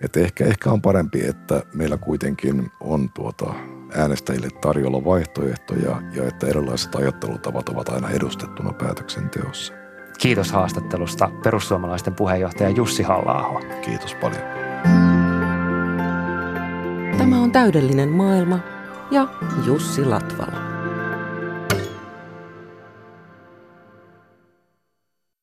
Et 0.00 0.16
ehkä, 0.16 0.44
ehkä 0.44 0.70
on 0.70 0.82
parempi, 0.82 1.26
että 1.26 1.62
meillä 1.74 1.96
kuitenkin 1.96 2.70
on 2.80 3.10
tuota 3.14 3.54
äänestäjille 3.94 4.48
tarjolla 4.60 5.04
vaihtoehtoja 5.04 6.02
ja 6.14 6.24
että 6.24 6.46
erilaiset 6.46 6.94
ajattelutavat 6.94 7.68
ovat 7.68 7.88
aina 7.88 8.10
edustettuna 8.10 8.72
päätöksenteossa. 8.72 9.72
Kiitos 10.18 10.52
haastattelusta 10.52 11.30
perussuomalaisten 11.42 12.14
puheenjohtaja 12.14 12.70
Jussi 12.70 13.02
halla 13.02 13.60
Kiitos 13.84 14.14
paljon. 14.14 14.42
Tämä 17.18 17.40
on 17.42 17.52
täydellinen 17.52 18.08
maailma 18.08 18.58
ja 19.10 19.28
Jussi 19.66 20.04
Latvala. 20.04 20.71